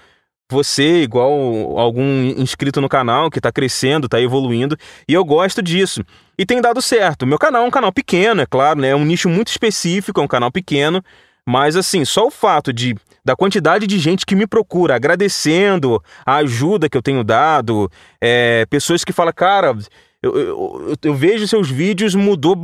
você, 0.50 1.02
igual 1.02 1.78
algum 1.78 2.24
inscrito 2.36 2.80
no 2.80 2.88
canal 2.88 3.30
que 3.30 3.38
está 3.38 3.52
crescendo, 3.52 4.06
está 4.06 4.20
evoluindo, 4.20 4.76
e 5.08 5.14
eu 5.14 5.24
gosto 5.24 5.62
disso. 5.62 6.04
E 6.36 6.44
tem 6.44 6.60
dado 6.60 6.82
certo. 6.82 7.24
Meu 7.24 7.38
canal 7.38 7.64
é 7.64 7.66
um 7.68 7.70
canal 7.70 7.92
pequeno, 7.92 8.42
é 8.42 8.46
claro, 8.46 8.80
né? 8.80 8.88
É 8.88 8.96
um 8.96 9.04
nicho 9.04 9.28
muito 9.28 9.48
específico, 9.48 10.20
é 10.20 10.24
um 10.24 10.28
canal 10.28 10.50
pequeno, 10.50 11.04
mas 11.46 11.76
assim, 11.76 12.04
só 12.04 12.26
o 12.26 12.30
fato 12.30 12.72
de 12.72 12.96
da 13.24 13.35
quantidade 13.35 13.88
de 13.88 13.98
gente 13.98 14.24
que 14.24 14.37
me 14.37 14.46
procura 14.46 14.94
agradecendo 14.94 16.00
a 16.24 16.37
ajuda 16.37 16.88
que 16.88 16.96
eu 16.96 17.02
tenho 17.02 17.24
dado, 17.24 17.90
é, 18.20 18.64
pessoas 18.66 19.02
que 19.02 19.12
falam, 19.12 19.32
cara, 19.35 19.76
eu, 20.22 20.37
eu, 20.37 20.96
eu, 21.02 21.14
vejo 21.14 21.46
seus 21.46 21.68
vídeos, 21.70 22.14
mudou 22.14 22.56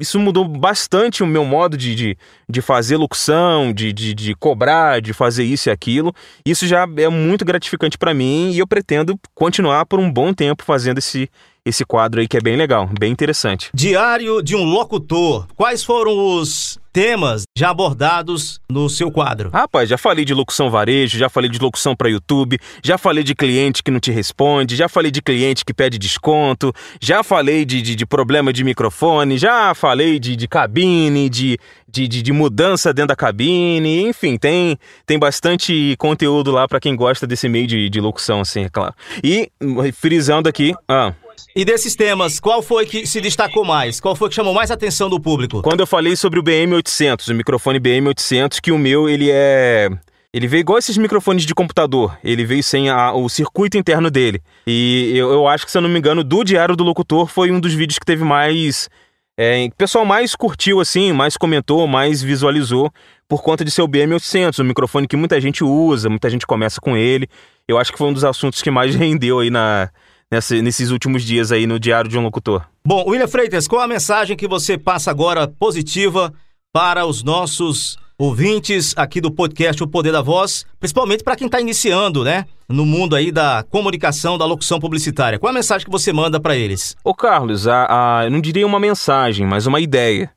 isso 0.00 0.18
mudou 0.18 0.46
bastante 0.46 1.22
o 1.22 1.26
meu 1.26 1.44
modo 1.44 1.76
de, 1.76 1.94
de, 1.94 2.18
de 2.48 2.60
fazer 2.60 2.96
locução, 2.96 3.72
de, 3.72 3.92
de, 3.92 4.14
de, 4.14 4.34
cobrar, 4.34 5.00
de 5.00 5.12
fazer 5.12 5.44
isso 5.44 5.68
e 5.68 5.70
aquilo. 5.70 6.14
Isso 6.44 6.66
já 6.66 6.86
é 6.96 7.08
muito 7.08 7.44
gratificante 7.44 7.96
para 7.96 8.12
mim 8.12 8.50
e 8.52 8.58
eu 8.58 8.66
pretendo 8.66 9.18
continuar 9.34 9.86
por 9.86 10.00
um 10.00 10.10
bom 10.10 10.32
tempo 10.34 10.64
fazendo 10.64 10.98
esse, 10.98 11.30
esse 11.64 11.84
quadro 11.84 12.20
aí 12.20 12.28
que 12.28 12.36
é 12.36 12.40
bem 12.40 12.56
legal, 12.56 12.88
bem 12.98 13.10
interessante. 13.10 13.70
Diário 13.72 14.42
de 14.42 14.54
um 14.54 14.64
locutor. 14.64 15.46
Quais 15.56 15.82
foram 15.82 16.38
os 16.38 16.78
temas 16.92 17.42
já 17.56 17.70
abordados 17.70 18.60
no 18.70 18.88
seu 18.88 19.10
quadro? 19.10 19.50
Rapaz, 19.50 19.88
já 19.88 19.96
falei 19.96 20.24
de 20.24 20.34
locução 20.34 20.70
varejo, 20.70 21.18
já 21.18 21.28
falei 21.28 21.50
de 21.50 21.58
locução 21.58 21.96
para 21.96 22.08
YouTube, 22.08 22.58
já 22.84 22.98
falei 22.98 23.24
de 23.24 23.34
cliente 23.34 23.82
que 23.82 23.90
não 23.90 23.98
te 23.98 24.12
responde, 24.12 24.76
já 24.76 24.88
falei 24.88 25.10
de 25.10 25.22
cliente 25.22 25.64
que 25.64 25.72
pede 25.72 25.98
desconto, 25.98 26.72
já 27.00 27.22
falei 27.22 27.64
de, 27.64 27.80
de, 27.80 27.96
de 27.96 28.06
problema 28.06 28.52
de 28.52 28.62
microfone, 28.62 29.38
já 29.38 29.74
falei 29.74 30.18
de, 30.18 30.36
de 30.36 30.46
cabine, 30.46 31.28
de, 31.30 31.58
de, 31.88 32.06
de, 32.06 32.22
de, 32.22 32.32
mudança 32.32 32.92
dentro 32.92 33.08
da 33.08 33.16
cabine, 33.16 34.02
enfim, 34.02 34.36
tem, 34.36 34.78
tem 35.06 35.18
bastante 35.18 35.96
conteúdo 35.98 36.52
lá 36.52 36.68
para 36.68 36.78
quem 36.78 36.94
gosta 36.94 37.26
desse 37.26 37.48
meio 37.48 37.66
de, 37.66 37.88
de 37.88 38.00
locução, 38.00 38.40
assim, 38.40 38.64
é 38.64 38.68
claro. 38.68 38.94
E 39.22 39.50
frisando 39.92 40.48
aqui. 40.48 40.74
Ah, 40.86 41.12
e 41.54 41.64
desses 41.64 41.94
temas, 41.94 42.40
qual 42.40 42.62
foi 42.62 42.86
que 42.86 43.06
se 43.06 43.20
destacou 43.20 43.64
mais? 43.64 44.00
Qual 44.00 44.14
foi 44.16 44.28
que 44.28 44.34
chamou 44.34 44.54
mais 44.54 44.70
atenção 44.70 45.08
do 45.08 45.20
público? 45.20 45.62
Quando 45.62 45.80
eu 45.80 45.86
falei 45.86 46.16
sobre 46.16 46.38
o 46.38 46.42
BM800, 46.42 47.30
o 47.30 47.34
microfone 47.34 47.78
BM800, 47.78 48.60
que 48.60 48.72
o 48.72 48.78
meu, 48.78 49.08
ele 49.08 49.30
é... 49.30 49.90
Ele 50.32 50.48
veio 50.48 50.62
igual 50.62 50.78
esses 50.78 50.98
microfones 50.98 51.46
de 51.46 51.54
computador. 51.54 52.18
Ele 52.24 52.44
veio 52.44 52.62
sem 52.62 52.90
a, 52.90 53.12
o 53.12 53.28
circuito 53.28 53.78
interno 53.78 54.10
dele. 54.10 54.42
E 54.66 55.12
eu, 55.14 55.30
eu, 55.32 55.46
acho 55.46 55.64
que, 55.64 55.70
se 55.70 55.78
eu 55.78 55.82
não 55.82 55.88
me 55.88 55.96
engano, 55.96 56.24
do 56.24 56.42
Diário 56.42 56.74
do 56.74 56.82
Locutor 56.82 57.28
foi 57.28 57.52
um 57.52 57.60
dos 57.60 57.72
vídeos 57.72 57.98
que 57.98 58.06
teve 58.06 58.24
mais... 58.24 58.88
É, 59.36 59.66
o 59.66 59.76
pessoal 59.76 60.04
mais 60.04 60.34
curtiu, 60.34 60.80
assim, 60.80 61.12
mais 61.12 61.36
comentou, 61.36 61.86
mais 61.86 62.22
visualizou 62.22 62.92
por 63.28 63.42
conta 63.42 63.64
de 63.64 63.70
ser 63.70 63.82
o 63.82 63.88
BM800, 63.88 64.60
um 64.60 64.68
microfone 64.68 65.08
que 65.08 65.16
muita 65.16 65.40
gente 65.40 65.64
usa, 65.64 66.08
muita 66.08 66.28
gente 66.28 66.46
começa 66.46 66.80
com 66.80 66.96
ele. 66.96 67.28
Eu 67.66 67.78
acho 67.78 67.92
que 67.92 67.98
foi 67.98 68.08
um 68.08 68.12
dos 68.12 68.24
assuntos 68.24 68.60
que 68.60 68.70
mais 68.70 68.94
rendeu 68.96 69.40
aí 69.40 69.50
na, 69.50 69.90
nessa, 70.34 70.60
nesses 70.60 70.90
últimos 70.90 71.22
dias 71.22 71.52
aí 71.52 71.66
no 71.66 71.78
Diário 71.78 72.10
de 72.10 72.18
um 72.18 72.22
Locutor. 72.22 72.64
Bom, 72.84 73.04
William 73.08 73.28
Freitas, 73.28 73.68
qual 73.68 73.82
a 73.82 73.88
mensagem 73.88 74.36
que 74.36 74.48
você 74.48 74.76
passa 74.76 75.10
agora 75.10 75.46
positiva 75.46 76.32
para 76.72 77.06
os 77.06 77.22
nossos 77.22 77.96
ouvintes 78.18 78.94
aqui 78.96 79.20
do 79.20 79.30
podcast 79.30 79.82
O 79.82 79.88
Poder 79.88 80.12
da 80.12 80.22
Voz, 80.22 80.66
principalmente 80.78 81.22
para 81.22 81.36
quem 81.36 81.46
está 81.46 81.60
iniciando, 81.60 82.24
né, 82.24 82.46
no 82.68 82.84
mundo 82.84 83.14
aí 83.14 83.30
da 83.30 83.64
comunicação, 83.70 84.36
da 84.36 84.44
locução 84.44 84.80
publicitária. 84.80 85.38
Qual 85.38 85.50
a 85.50 85.54
mensagem 85.54 85.84
que 85.84 85.90
você 85.90 86.12
manda 86.12 86.40
para 86.40 86.56
eles? 86.56 86.96
Ô 87.04 87.14
Carlos, 87.14 87.66
a, 87.66 87.86
a, 88.18 88.24
eu 88.24 88.30
não 88.30 88.40
diria 88.40 88.66
uma 88.66 88.80
mensagem, 88.80 89.46
mas 89.46 89.66
uma 89.66 89.80
ideia. 89.80 90.30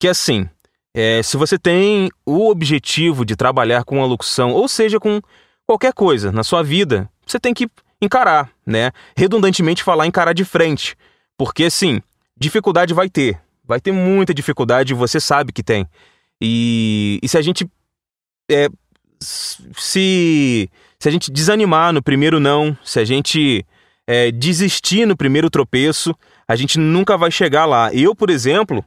Que 0.00 0.08
é 0.08 0.10
assim, 0.10 0.48
é, 0.94 1.22
se 1.22 1.36
você 1.36 1.58
tem 1.58 2.10
o 2.26 2.50
objetivo 2.50 3.24
de 3.24 3.36
trabalhar 3.36 3.84
com 3.84 4.02
a 4.02 4.06
locução, 4.06 4.52
ou 4.52 4.68
seja, 4.68 4.98
com 4.98 5.20
qualquer 5.66 5.92
coisa 5.92 6.32
na 6.32 6.42
sua 6.42 6.62
vida, 6.62 7.08
você 7.24 7.38
tem 7.38 7.54
que 7.54 7.68
encarar, 8.04 8.50
né? 8.66 8.92
Redundantemente 9.16 9.82
falar 9.82 10.06
encarar 10.06 10.32
de 10.32 10.44
frente. 10.44 10.96
Porque 11.36 11.64
assim, 11.64 12.00
dificuldade 12.36 12.94
vai 12.94 13.08
ter. 13.08 13.40
Vai 13.64 13.80
ter 13.80 13.92
muita 13.92 14.34
dificuldade, 14.34 14.94
você 14.94 15.18
sabe 15.18 15.52
que 15.52 15.62
tem. 15.62 15.88
E, 16.40 17.18
e 17.22 17.28
se 17.28 17.38
a 17.38 17.42
gente. 17.42 17.66
É, 18.50 18.68
se, 19.20 20.70
se 20.98 21.08
a 21.08 21.10
gente 21.10 21.30
desanimar 21.30 21.92
no 21.92 22.02
primeiro 22.02 22.38
não, 22.38 22.76
se 22.84 23.00
a 23.00 23.04
gente 23.04 23.64
é, 24.06 24.30
desistir 24.30 25.06
no 25.06 25.16
primeiro 25.16 25.48
tropeço, 25.48 26.14
a 26.46 26.54
gente 26.56 26.78
nunca 26.78 27.16
vai 27.16 27.30
chegar 27.30 27.64
lá. 27.64 27.92
Eu, 27.94 28.14
por 28.14 28.28
exemplo, 28.28 28.84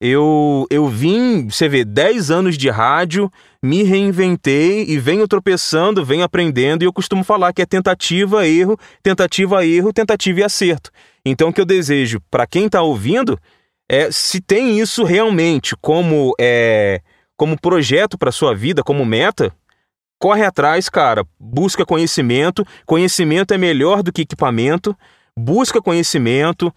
eu, 0.00 0.66
eu 0.70 0.88
vim, 0.88 1.48
você 1.48 1.68
vê, 1.68 1.84
10 1.84 2.30
anos 2.30 2.58
de 2.58 2.68
rádio, 2.68 3.30
me 3.62 3.82
reinventei 3.82 4.84
e 4.86 4.98
venho 4.98 5.26
tropeçando, 5.26 6.04
venho 6.04 6.22
aprendendo, 6.22 6.82
e 6.82 6.86
eu 6.86 6.92
costumo 6.92 7.24
falar 7.24 7.52
que 7.52 7.62
é 7.62 7.66
tentativa, 7.66 8.46
erro, 8.46 8.78
tentativa, 9.02 9.64
erro, 9.64 9.92
tentativa 9.92 10.40
e 10.40 10.42
acerto. 10.42 10.90
Então, 11.24 11.48
o 11.48 11.52
que 11.52 11.60
eu 11.60 11.64
desejo 11.64 12.20
para 12.30 12.46
quem 12.46 12.66
está 12.66 12.82
ouvindo 12.82 13.38
é 13.88 14.10
se 14.10 14.40
tem 14.40 14.78
isso 14.78 15.02
realmente 15.02 15.74
como, 15.80 16.34
é, 16.38 17.00
como 17.36 17.58
projeto 17.58 18.18
para 18.18 18.32
sua 18.32 18.54
vida, 18.54 18.82
como 18.82 19.04
meta, 19.04 19.52
corre 20.18 20.44
atrás, 20.44 20.88
cara, 20.88 21.24
busca 21.38 21.86
conhecimento. 21.86 22.66
Conhecimento 22.84 23.54
é 23.54 23.58
melhor 23.58 24.02
do 24.02 24.12
que 24.12 24.22
equipamento. 24.22 24.96
Busca 25.38 25.82
conhecimento, 25.82 26.72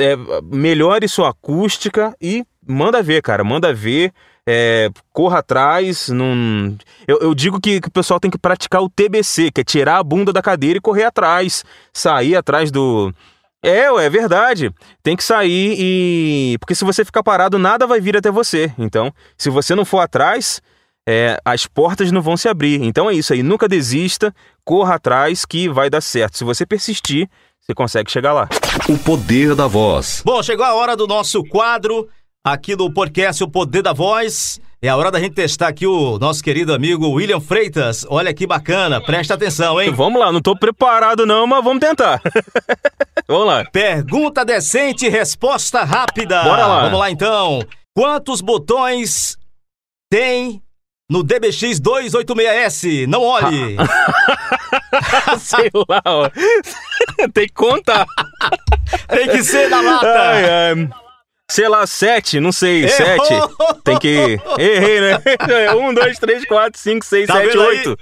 é, 0.00 0.14
melhore 0.42 1.08
sua 1.08 1.30
acústica 1.30 2.14
e 2.20 2.44
manda 2.66 3.02
ver, 3.02 3.22
cara, 3.22 3.44
manda 3.44 3.72
ver. 3.72 4.12
É, 4.48 4.90
corra 5.12 5.38
atrás. 5.38 6.08
Num... 6.08 6.76
Eu, 7.06 7.18
eu 7.18 7.34
digo 7.34 7.60
que, 7.60 7.80
que, 7.80 7.88
o 7.88 7.90
pessoal 7.90 8.20
tem 8.20 8.30
que 8.30 8.38
praticar 8.38 8.82
o 8.82 8.88
TBC, 8.88 9.50
que 9.50 9.60
é 9.60 9.64
tirar 9.64 9.98
a 9.98 10.04
bunda 10.04 10.32
da 10.32 10.42
cadeira 10.42 10.78
e 10.78 10.80
correr 10.80 11.04
atrás, 11.04 11.64
sair 11.92 12.36
atrás 12.36 12.70
do. 12.70 13.12
É, 13.62 13.86
é 13.86 14.10
verdade. 14.10 14.72
Tem 15.02 15.16
que 15.16 15.24
sair 15.24 15.76
e. 15.78 16.56
Porque 16.60 16.74
se 16.74 16.84
você 16.84 17.04
ficar 17.04 17.22
parado, 17.22 17.58
nada 17.58 17.86
vai 17.86 18.00
vir 18.00 18.16
até 18.16 18.30
você. 18.30 18.72
Então, 18.78 19.12
se 19.36 19.50
você 19.50 19.74
não 19.74 19.84
for 19.84 19.98
atrás, 19.98 20.62
é, 21.08 21.40
as 21.44 21.66
portas 21.66 22.10
não 22.10 22.20
vão 22.20 22.36
se 22.36 22.48
abrir. 22.48 22.82
Então 22.82 23.08
é 23.08 23.14
isso 23.14 23.32
aí. 23.32 23.42
Nunca 23.42 23.68
desista, 23.68 24.34
corra 24.64 24.94
atrás 24.94 25.44
que 25.44 25.68
vai 25.68 25.88
dar 25.88 26.00
certo. 26.00 26.36
Se 26.36 26.44
você 26.44 26.66
persistir, 26.66 27.28
você 27.60 27.74
consegue 27.74 28.10
chegar 28.10 28.32
lá. 28.32 28.48
O 28.88 28.98
poder 28.98 29.54
da 29.54 29.66
voz. 29.66 30.22
Bom, 30.24 30.42
chegou 30.42 30.64
a 30.64 30.74
hora 30.74 30.96
do 30.96 31.06
nosso 31.06 31.42
quadro 31.44 32.08
aqui 32.46 32.76
do 32.76 32.88
podcast 32.88 33.42
O 33.42 33.48
Poder 33.48 33.82
da 33.82 33.92
Voz. 33.92 34.60
É 34.80 34.88
a 34.88 34.96
hora 34.96 35.10
da 35.10 35.18
gente 35.18 35.34
testar 35.34 35.66
aqui 35.66 35.84
o 35.84 36.16
nosso 36.16 36.40
querido 36.44 36.72
amigo 36.72 37.10
William 37.10 37.40
Freitas. 37.40 38.06
Olha 38.08 38.32
que 38.32 38.46
bacana, 38.46 39.00
presta 39.00 39.34
atenção, 39.34 39.80
hein? 39.80 39.90
Vamos 39.90 40.20
lá, 40.20 40.30
não 40.30 40.40
tô 40.40 40.56
preparado 40.56 41.26
não, 41.26 41.44
mas 41.44 41.64
vamos 41.64 41.80
tentar. 41.80 42.22
vamos 43.26 43.48
lá. 43.48 43.64
Pergunta 43.64 44.44
decente, 44.44 45.08
resposta 45.08 45.82
rápida. 45.82 46.44
Bora 46.44 46.66
lá. 46.68 46.82
Vamos 46.84 47.00
lá 47.00 47.10
então. 47.10 47.58
Quantos 47.96 48.40
botões 48.40 49.36
tem 50.08 50.62
no 51.10 51.24
DBX 51.24 51.80
286S? 51.80 53.08
Não 53.08 53.22
olhe. 53.24 53.76
Sei 55.40 55.68
lá, 55.88 56.02
ó. 56.04 56.30
tem 57.34 57.48
que 57.48 57.54
contar. 57.54 58.06
tem 59.08 59.30
que 59.30 59.42
ser 59.42 59.68
na 59.68 59.80
lata. 59.80 60.06
Ai, 60.06 60.44
ai. 60.44 61.05
Sei 61.48 61.68
lá, 61.68 61.86
sete, 61.86 62.40
não 62.40 62.50
sei, 62.50 62.84
Errou! 62.84 62.96
sete. 62.96 63.34
Tem 63.84 63.98
que. 63.98 64.38
Errei, 64.58 65.00
né? 65.00 65.18
Um, 65.78 65.94
dois, 65.94 66.18
três, 66.18 66.44
quatro, 66.44 66.78
cinco, 66.80 67.04
seis, 67.04 67.28
tá 67.28 67.34
sete, 67.34 67.56
oito. 67.56 67.96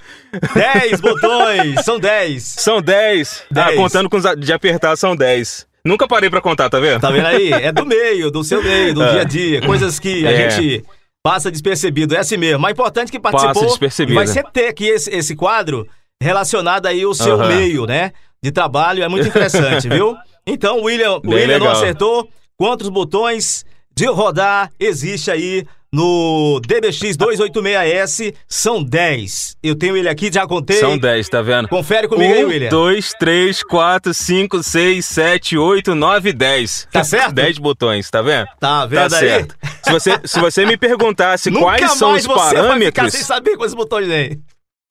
Dez 0.54 1.00
botões, 1.00 1.80
são 1.84 2.00
dez. 2.00 2.42
São 2.42 2.80
dez. 2.80 3.42
Ah, 3.50 3.54
dez. 3.54 3.66
Ah, 3.68 3.76
contando 3.76 4.08
com 4.08 4.16
os 4.16 4.24
de 4.38 4.52
apertar, 4.52 4.96
são 4.96 5.14
dez. 5.14 5.66
Nunca 5.84 6.08
parei 6.08 6.30
para 6.30 6.40
contar, 6.40 6.70
tá 6.70 6.80
vendo? 6.80 7.00
Tá 7.00 7.10
vendo 7.10 7.26
aí? 7.26 7.52
É 7.52 7.70
do 7.70 7.84
meio, 7.84 8.30
do 8.30 8.42
seu 8.42 8.62
meio, 8.62 8.94
do 8.94 9.02
é. 9.04 9.10
dia 9.10 9.20
a 9.20 9.24
dia. 9.24 9.60
Coisas 9.60 9.98
que 9.98 10.26
a 10.26 10.32
é. 10.32 10.50
gente 10.50 10.84
passa 11.22 11.50
despercebido. 11.50 12.14
É 12.14 12.20
assim 12.20 12.38
mesmo. 12.38 12.60
Mas 12.60 12.70
é 12.70 12.72
importante 12.72 13.12
que 13.12 13.20
participou. 13.20 13.54
Passa 13.54 13.66
despercebido. 13.66 14.14
Vai 14.14 14.26
ser 14.26 14.44
ter 14.44 14.68
aqui 14.68 14.86
esse, 14.86 15.10
esse 15.10 15.36
quadro 15.36 15.86
relacionado 16.22 16.86
aí 16.86 17.02
ao 17.02 17.12
seu 17.12 17.36
uhum. 17.36 17.48
meio, 17.48 17.84
né? 17.84 18.12
De 18.42 18.50
trabalho. 18.50 19.02
É 19.02 19.08
muito 19.08 19.28
interessante, 19.28 19.86
viu? 19.86 20.16
Então, 20.46 20.80
William, 20.82 21.20
o 21.22 21.30
William 21.30 21.58
não 21.58 21.70
acertou. 21.70 22.30
Quantos 22.56 22.88
botões 22.88 23.64
de 23.96 24.06
rodar 24.06 24.70
existe 24.78 25.28
aí 25.28 25.66
no 25.92 26.60
DBX 26.60 27.16
286S? 27.16 28.32
São 28.46 28.82
10. 28.82 29.56
Eu 29.60 29.74
tenho 29.74 29.96
ele 29.96 30.08
aqui, 30.08 30.30
já 30.32 30.46
contei. 30.46 30.76
São 30.76 30.96
10, 30.96 31.28
tá 31.28 31.42
vendo? 31.42 31.68
Confere 31.68 32.06
comigo 32.06 32.32
um, 32.32 32.36
aí, 32.36 32.44
William. 32.44 32.68
2, 32.68 33.12
3, 33.18 33.62
4, 33.64 34.14
5, 34.14 34.62
6, 34.62 35.04
7, 35.04 35.58
8, 35.58 35.94
9, 35.96 36.32
10. 36.32 36.88
Tá 36.92 37.02
certo? 37.02 37.32
10 37.32 37.58
botões, 37.58 38.08
tá 38.08 38.22
vendo? 38.22 38.46
Tá 38.60 38.86
vendo 38.86 39.10
tá 39.10 39.16
aí? 39.16 39.28
certo. 39.28 39.56
Se 39.82 39.90
você, 39.90 40.20
se 40.24 40.40
você 40.40 40.64
me 40.64 40.76
perguntasse 40.76 41.50
quais 41.52 41.90
são 41.92 42.12
os 42.12 42.24
parâmetros... 42.24 42.68
Vai 42.68 42.86
ficar 42.86 43.10
sem 43.10 43.22
saber 43.22 43.56
quantos 43.56 43.74
botões 43.74 44.06
tem. 44.06 44.40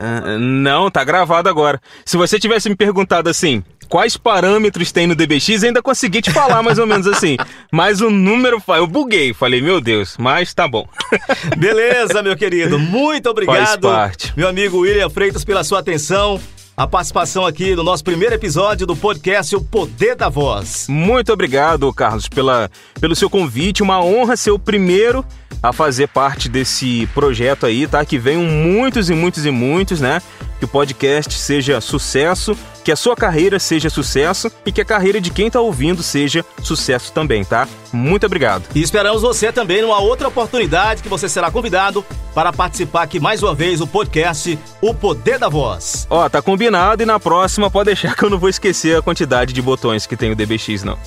Uh, 0.01 0.37
não, 0.37 0.91
tá 0.91 1.01
gravado 1.03 1.47
agora. 1.47 1.79
Se 2.05 2.17
você 2.17 2.37
tivesse 2.37 2.67
me 2.67 2.75
perguntado 2.75 3.29
assim, 3.29 3.63
quais 3.93 4.17
parâmetros 4.17 4.91
tem 4.91 5.05
no 5.05 5.13
DBX, 5.13 5.63
ainda 5.63 5.79
consegui 5.79 6.19
te 6.19 6.31
falar 6.31 6.63
mais 6.63 6.79
ou 6.79 6.87
menos 6.87 7.05
assim. 7.05 7.37
Mas 7.71 8.01
o 8.01 8.09
número, 8.09 8.59
eu 8.69 8.87
buguei, 8.87 9.35
falei, 9.35 9.61
meu 9.61 9.79
Deus, 9.79 10.15
mas 10.17 10.51
tá 10.51 10.67
bom. 10.67 10.87
Beleza, 11.57 12.23
meu 12.23 12.35
querido, 12.35 12.79
muito 12.79 13.29
obrigado. 13.29 13.87
Meu 14.35 14.47
amigo 14.47 14.79
William 14.79 15.11
Freitas, 15.11 15.45
pela 15.45 15.63
sua 15.63 15.79
atenção 15.79 16.41
a 16.75 16.87
participação 16.87 17.45
aqui 17.45 17.75
no 17.75 17.83
nosso 17.83 18.03
primeiro 18.03 18.33
episódio 18.33 18.87
do 18.87 18.95
podcast 18.95 19.55
O 19.55 19.61
Poder 19.61 20.15
da 20.15 20.27
Voz. 20.27 20.87
Muito 20.89 21.31
obrigado, 21.31 21.93
Carlos, 21.93 22.27
pela, 22.27 22.71
pelo 22.99 23.15
seu 23.15 23.29
convite. 23.29 23.83
Uma 23.83 24.03
honra 24.03 24.35
ser 24.35 24.49
o 24.49 24.57
primeiro 24.57 25.23
a 25.61 25.71
fazer 25.71 26.07
parte 26.07 26.49
desse 26.49 27.07
projeto 27.13 27.67
aí, 27.67 27.85
tá? 27.85 28.03
Que 28.03 28.17
venham 28.17 28.43
muitos 28.43 29.11
e 29.11 29.13
muitos 29.13 29.45
e 29.45 29.51
muitos, 29.51 30.01
né? 30.01 30.19
Que 30.57 30.65
o 30.65 30.67
podcast 30.67 31.31
seja 31.35 31.79
sucesso, 31.79 32.57
que 32.83 32.91
a 32.91 32.95
sua 32.95 33.15
carreira 33.15 33.59
seja 33.59 33.89
sucesso 33.89 34.51
e 34.65 34.71
que 34.71 34.81
a 34.81 34.85
carreira 34.85 35.21
de 35.21 35.29
quem 35.29 35.49
tá 35.49 35.59
ouvindo 35.59 36.03
seja 36.03 36.45
sucesso 36.61 37.11
também, 37.11 37.43
tá? 37.43 37.67
Muito 37.91 38.25
obrigado. 38.25 38.63
E 38.75 38.81
esperamos 38.81 39.21
você 39.21 39.51
também 39.51 39.81
numa 39.81 39.99
outra 39.99 40.27
oportunidade 40.27 41.01
que 41.01 41.09
você 41.09 41.29
será 41.29 41.49
convidado 41.49 42.05
para 42.33 42.51
participar 42.51 43.03
aqui 43.03 43.19
mais 43.19 43.41
uma 43.41 43.53
vez 43.53 43.79
do 43.79 43.87
podcast 43.87 44.57
O 44.81 44.93
Poder 44.93 45.39
da 45.39 45.47
Voz. 45.47 46.05
Ó, 46.09 46.27
tá 46.27 46.41
combinado 46.41 47.03
e 47.03 47.05
na 47.05 47.19
próxima 47.19 47.69
pode 47.69 47.87
deixar 47.87 48.15
que 48.15 48.23
eu 48.23 48.29
não 48.29 48.39
vou 48.39 48.49
esquecer 48.49 48.97
a 48.97 49.01
quantidade 49.01 49.53
de 49.53 49.61
botões 49.61 50.05
que 50.05 50.17
tem 50.17 50.31
o 50.31 50.35
DBX, 50.35 50.83
não. 50.83 50.97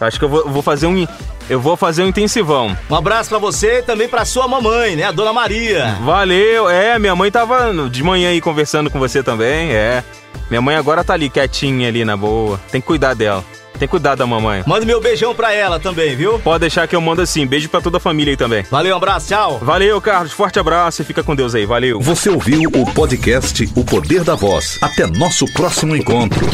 Acho 0.00 0.18
que 0.18 0.24
eu 0.24 0.28
vou, 0.28 0.48
vou, 0.48 0.62
fazer 0.62 0.86
um. 0.86 1.06
Eu 1.50 1.60
vou 1.60 1.76
fazer 1.76 2.04
um 2.04 2.06
intensivão. 2.06 2.76
Um 2.88 2.94
abraço 2.94 3.28
para 3.28 3.38
você 3.38 3.78
e 3.78 3.82
também 3.82 4.08
para 4.08 4.24
sua 4.24 4.46
mamãe, 4.46 4.94
né? 4.94 5.02
A 5.04 5.10
dona 5.10 5.32
Maria. 5.32 5.96
Valeu. 6.02 6.70
É, 6.70 6.98
minha 7.00 7.16
mãe 7.16 7.30
tava 7.30 7.72
de 7.90 8.02
manhã 8.04 8.30
aí 8.30 8.40
conversando 8.40 8.90
com 8.90 8.98
você 8.98 9.22
também. 9.24 9.72
É. 9.72 10.04
Minha 10.48 10.62
mãe 10.62 10.76
agora 10.76 11.04
tá 11.04 11.14
ali 11.14 11.28
quietinha 11.28 11.88
ali 11.88 12.04
na 12.04 12.16
boa. 12.16 12.58
Tem 12.70 12.80
que 12.80 12.86
cuidar 12.86 13.14
dela. 13.14 13.44
Tem 13.78 13.86
que 13.86 13.92
cuidar 13.92 14.16
da 14.16 14.26
mamãe. 14.26 14.64
Manda 14.66 14.84
meu 14.84 15.00
beijão 15.00 15.34
pra 15.34 15.52
ela 15.52 15.78
também, 15.78 16.16
viu? 16.16 16.38
Pode 16.40 16.60
deixar 16.62 16.88
que 16.88 16.96
eu 16.96 17.00
mando 17.00 17.22
assim. 17.22 17.46
Beijo 17.46 17.68
pra 17.68 17.80
toda 17.80 17.98
a 17.98 18.00
família 18.00 18.32
aí 18.32 18.36
também. 18.36 18.64
Valeu, 18.70 18.94
um 18.94 18.96
abraço, 18.96 19.28
tchau. 19.28 19.58
Valeu, 19.62 20.00
Carlos. 20.00 20.32
Forte 20.32 20.58
abraço 20.58 21.02
e 21.02 21.04
fica 21.04 21.22
com 21.22 21.36
Deus 21.36 21.54
aí. 21.54 21.64
Valeu. 21.64 22.00
Você 22.00 22.28
ouviu 22.28 22.62
o 22.74 22.92
podcast 22.92 23.70
O 23.76 23.84
Poder 23.84 24.24
da 24.24 24.34
Voz. 24.34 24.78
Até 24.82 25.06
nosso 25.06 25.44
próximo 25.52 25.94
encontro. 25.94 26.44